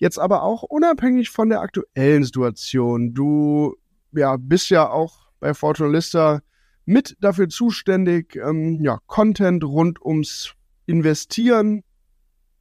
Jetzt 0.00 0.18
aber 0.18 0.42
auch 0.42 0.62
unabhängig 0.62 1.28
von 1.28 1.50
der 1.50 1.60
aktuellen 1.60 2.24
Situation. 2.24 3.12
Du 3.12 3.76
ja, 4.12 4.38
bist 4.38 4.70
ja 4.70 4.88
auch 4.88 5.28
bei 5.40 5.52
Fortuna 5.52 5.90
Lista 5.90 6.40
mit 6.86 7.16
dafür 7.20 7.50
zuständig, 7.50 8.34
ähm, 8.34 8.82
ja, 8.82 8.98
Content 9.06 9.62
rund 9.62 10.02
ums 10.02 10.54
Investieren 10.86 11.84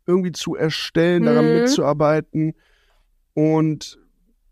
irgendwie 0.06 0.34
zu 0.34 0.56
erstellen, 0.56 1.24
daran 1.24 1.46
mhm. 1.46 1.62
mitzuarbeiten. 1.62 2.56
Und 3.34 3.98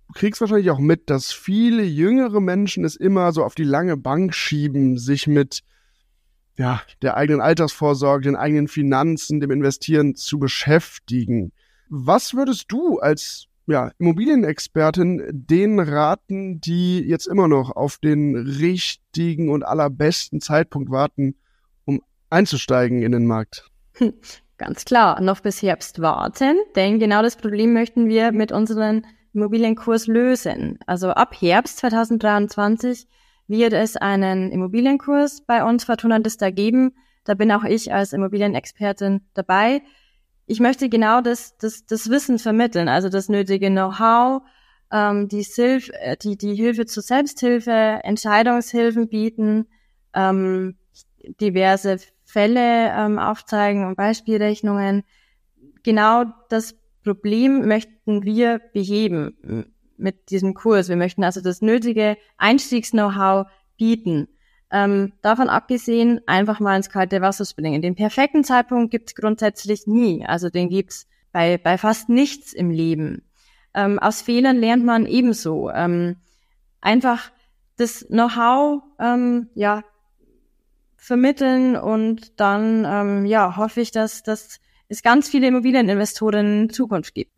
du 0.07 0.13
kriegst 0.13 0.39
wahrscheinlich 0.39 0.71
auch 0.71 0.79
mit, 0.79 1.09
dass 1.09 1.33
viele 1.33 1.83
jüngere 1.83 2.39
Menschen 2.39 2.85
es 2.85 2.95
immer 2.95 3.33
so 3.33 3.43
auf 3.43 3.53
die 3.53 3.65
lange 3.65 3.97
Bank 3.97 4.33
schieben, 4.33 4.97
sich 4.97 5.27
mit 5.27 5.61
ja, 6.57 6.81
der 7.01 7.17
eigenen 7.17 7.41
Altersvorsorge, 7.41 8.23
den 8.23 8.37
eigenen 8.37 8.69
Finanzen, 8.69 9.41
dem 9.41 9.51
Investieren 9.51 10.15
zu 10.15 10.39
beschäftigen. 10.39 11.51
Was 11.89 12.33
würdest 12.33 12.65
du 12.69 12.99
als 12.99 13.47
ja, 13.67 13.91
Immobilienexpertin 13.99 15.23
denen 15.29 15.79
raten, 15.79 16.61
die 16.61 16.99
jetzt 17.01 17.27
immer 17.27 17.47
noch 17.47 17.75
auf 17.75 17.97
den 17.97 18.35
richtigen 18.35 19.49
und 19.49 19.63
allerbesten 19.63 20.39
Zeitpunkt 20.39 20.89
warten, 20.89 21.35
um 21.85 22.01
einzusteigen 22.29 23.01
in 23.01 23.11
den 23.11 23.27
Markt? 23.27 23.69
Ganz 24.57 24.85
klar, 24.85 25.21
noch 25.21 25.41
bis 25.41 25.61
Herbst 25.61 26.01
warten, 26.01 26.55
denn 26.75 26.97
genau 26.97 27.21
das 27.21 27.35
Problem 27.35 27.73
möchten 27.73 28.07
wir 28.07 28.31
mit 28.31 28.51
unserem 28.51 29.03
Immobilienkurs 29.33 30.07
lösen. 30.07 30.79
Also 30.87 31.09
ab 31.09 31.35
Herbst 31.39 31.77
2023 31.77 33.05
wird 33.47 33.73
es 33.73 33.97
einen 33.97 34.51
Immobilienkurs 34.51 35.43
bei 35.45 35.63
uns 35.63 35.83
Fortuna 35.83 36.17
Lista 36.17 36.49
geben. 36.49 36.95
Da 37.23 37.35
bin 37.35 37.51
auch 37.51 37.63
ich 37.65 37.93
als 37.93 38.13
Immobilienexpertin 38.13 39.21
dabei 39.35 39.83
ich 40.47 40.61
möchte 40.61 40.89
genau 40.89 41.21
das, 41.21 41.57
das, 41.57 41.85
das 41.85 42.09
Wissen 42.09 42.39
vermitteln, 42.39 42.87
also 42.87 43.09
das 43.09 43.27
nötige 43.27 43.69
Know-how, 43.69 44.41
ähm, 44.91 45.27
die, 45.27 45.43
Hilf 45.43 45.89
äh, 45.93 46.15
die, 46.15 46.37
die 46.37 46.55
Hilfe 46.55 46.85
zur 46.85 47.03
Selbsthilfe, 47.03 47.99
Entscheidungshilfen 48.03 49.09
bieten, 49.09 49.67
ähm, 50.13 50.77
diverse 51.41 51.97
Fälle 52.23 52.91
ähm, 52.91 53.19
aufzeigen 53.19 53.85
und 53.85 53.97
Beispielrechnungen. 53.97 55.03
Genau 55.83 56.23
das 56.49 56.75
Problem 57.03 57.67
möchten 57.67 58.23
wir 58.23 58.59
beheben 58.73 59.73
mit 59.97 60.29
diesem 60.29 60.53
Kurs. 60.53 60.89
Wir 60.89 60.95
möchten 60.95 61.23
also 61.23 61.41
das 61.41 61.61
nötige 61.61 62.17
Einstiegs-Know-how 62.37 63.47
bieten. 63.77 64.27
Ähm, 64.71 65.13
davon 65.21 65.49
abgesehen, 65.49 66.21
einfach 66.27 66.59
mal 66.59 66.75
ins 66.75 66.89
kalte 66.89 67.21
Wasser 67.21 67.45
springen. 67.45 67.81
Den 67.81 67.95
perfekten 67.95 68.43
Zeitpunkt 68.43 68.91
gibt's 68.91 69.15
grundsätzlich 69.15 69.87
nie. 69.87 70.25
Also 70.25 70.49
den 70.49 70.69
gibt's 70.69 71.07
bei, 71.31 71.57
bei 71.57 71.77
fast 71.77 72.09
nichts 72.09 72.53
im 72.53 72.71
Leben. 72.71 73.23
Ähm, 73.73 73.99
aus 73.99 74.21
Fehlern 74.21 74.57
lernt 74.57 74.83
man 74.83 75.05
ebenso. 75.05 75.69
Ähm, 75.69 76.17
einfach 76.81 77.31
das 77.77 78.07
Know-how 78.07 78.83
ähm, 78.99 79.49
ja, 79.55 79.83
vermitteln 80.97 81.75
und 81.75 82.39
dann 82.39 82.85
ähm, 82.85 83.25
ja, 83.25 83.55
hoffe 83.55 83.81
ich, 83.81 83.91
dass, 83.91 84.23
dass 84.23 84.59
es 84.89 85.03
ganz 85.03 85.29
viele 85.29 85.47
Immobilieninvestoren 85.47 86.63
in 86.63 86.69
Zukunft 86.69 87.13
gibt. 87.13 87.37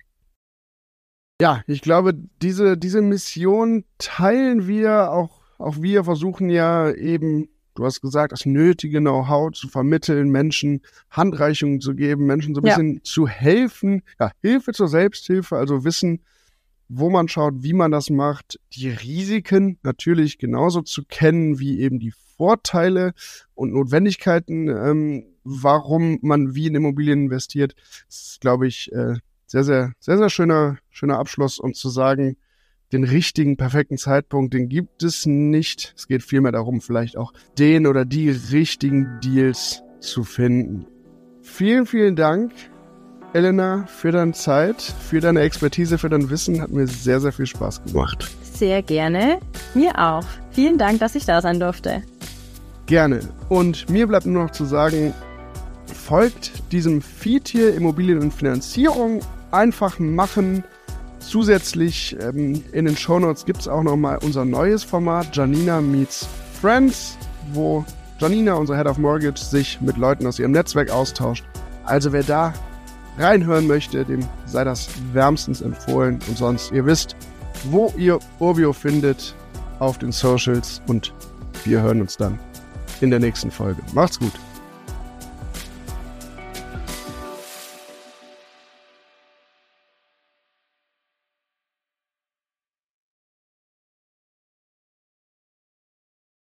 Ja, 1.41 1.61
ich 1.67 1.82
glaube, 1.82 2.13
diese, 2.41 2.77
diese 2.77 3.01
Mission 3.01 3.86
teilen 3.97 4.67
wir 4.67 5.11
auch 5.11 5.39
auch 5.60 5.82
wir 5.82 6.03
versuchen 6.03 6.49
ja 6.49 6.91
eben, 6.91 7.49
du 7.76 7.86
hast 7.86 8.01
gesagt, 8.01 8.32
das 8.32 8.45
nötige 8.45 8.99
Know-how 8.99 9.51
zu 9.51 9.68
vermitteln, 9.68 10.30
Menschen 10.30 10.82
Handreichungen 11.12 11.82
zu 11.82 11.93
geben, 11.93 12.26
Menschen 12.26 12.55
so 12.55 12.62
ein 12.62 12.64
bisschen 12.64 12.93
ja. 12.95 13.03
zu 13.03 13.28
helfen. 13.28 14.01
Ja, 14.20 14.32
Hilfe 14.41 14.72
zur 14.72 14.88
Selbsthilfe, 14.88 15.57
also 15.57 15.84
wissen, 15.84 16.22
wo 16.88 17.10
man 17.10 17.28
schaut, 17.28 17.55
wie 17.57 17.74
man 17.74 17.91
das 17.91 18.10
macht, 18.10 18.60
die 18.74 18.89
Risiken 18.89 19.78
natürlich 19.84 20.39
genauso 20.39 20.82
zu 20.82 21.03
kennen 21.03 21.60
wie 21.60 21.80
eben 21.82 21.99
die 21.99 22.14
Vorteile 22.38 23.14
und 23.53 23.74
Notwendigkeiten, 23.74 24.70
ähm, 24.70 25.26
warum 25.43 26.20
man 26.22 26.55
wie 26.55 26.68
in 26.68 26.76
Immobilien 26.76 27.24
investiert. 27.26 27.76
Das 28.07 28.22
ist, 28.22 28.41
glaube 28.41 28.68
ich, 28.68 28.91
äh, 28.91 29.16
sehr, 29.45 29.64
sehr, 29.64 29.93
sehr, 29.99 30.18
sehr 30.18 30.30
schöner, 30.30 30.78
schöner 30.89 31.20
Abschluss, 31.20 31.60
um 31.60 31.74
zu 31.74 31.89
sagen, 31.89 32.38
den 32.92 33.04
richtigen, 33.04 33.58
perfekten 33.58 33.98
Zeitpunkt, 33.98 34.54
den 34.54 34.70
gibt 34.70 35.04
es 35.04 35.26
nicht. 35.26 35.94
Es 35.96 36.08
geht 36.08 36.24
vielmehr 36.24 36.52
darum, 36.52 36.82
vielleicht 36.82 37.18
auch 37.18 37.34
den 37.58 37.86
oder 37.86 38.06
die 38.06 38.30
richtigen 38.30 39.20
Deals 39.24 39.84
zu 40.00 40.24
finden. 40.24 40.88
Vielen, 41.42 41.86
vielen 41.86 42.16
Dank, 42.16 42.52
Elena, 43.34 43.86
für 43.88 44.12
deine 44.12 44.34
Zeit, 44.34 44.82
für 44.82 45.20
deine 45.20 45.42
Expertise, 45.42 45.98
für 45.98 46.10
dein 46.10 46.30
Wissen. 46.30 46.62
Hat 46.62 46.72
mir 46.72 46.88
sehr, 46.88 47.20
sehr 47.20 47.32
viel 47.32 47.46
Spaß 47.46 47.84
gemacht. 47.84 48.30
Sehr 48.54 48.82
gerne. 48.82 49.40
Mir 49.76 49.98
auch. 49.98 50.26
Vielen 50.52 50.78
Dank, 50.78 51.00
dass 51.00 51.16
ich 51.16 51.26
da 51.26 51.42
sein 51.42 51.60
durfte. 51.60 52.04
Gerne. 52.88 53.20
Und 53.50 53.90
mir 53.90 54.08
bleibt 54.08 54.26
nur 54.26 54.44
noch 54.44 54.52
zu 54.52 54.66
sagen, 54.66 55.14
folgt 55.86 56.72
diesem 56.72 57.02
Feed 57.02 57.48
hier 57.48 57.76
Immobilien 57.76 58.20
und 58.20 58.34
Finanzierung. 58.34 59.22
Einfach 59.52 60.00
machen 60.00 60.64
Zusätzlich 61.20 62.17
ähm, 62.22 62.63
in 62.72 62.86
den 62.86 62.97
Shownotes 62.97 63.45
gibt 63.45 63.59
es 63.59 63.67
auch 63.67 63.84
nochmal 63.84 64.20
unser 64.22 64.45
neues 64.45 64.84
Format, 64.84 65.36
Janina 65.36 65.82
Meets 65.82 66.28
Friends, 66.59 67.17
wo 67.53 67.86
Janina, 68.20 68.55
unser 68.55 68.76
Head 68.76 68.88
of 68.88 68.97
Mortgage, 68.97 69.39
sich 69.39 69.80
mit 69.82 69.97
Leuten 69.97 70.28
aus 70.28 70.39
ihrem 70.39 70.51
Netzwerk 70.51 70.89
austauscht. 70.89 71.45
Also 71.86 72.11
wer 72.11 72.24
da 72.24 72.53
reinhören 73.17 73.67
möchte, 73.67 74.05
dem 74.05 74.26
sei 74.45 74.63
das 74.63 74.89
wärmstens 75.13 75.61
empfohlen. 75.61 76.20
Und 76.28 76.38
sonst, 76.38 76.72
ihr 76.72 76.86
wisst, 76.86 77.15
wo 77.65 77.93
ihr 77.97 78.20
Urbio 78.39 78.74
findet 78.74 79.36
auf 79.80 79.97
den 79.97 80.11
Socials 80.11 80.82
und 80.88 81.13
wir 81.65 81.82
hören 81.82 82.01
uns 82.01 82.17
dann 82.17 82.39
in 83.01 83.09
der 83.09 83.20
nächsten 83.20 83.51
Folge. 83.51 83.82
Macht's 83.93 84.20
gut. 84.20 84.34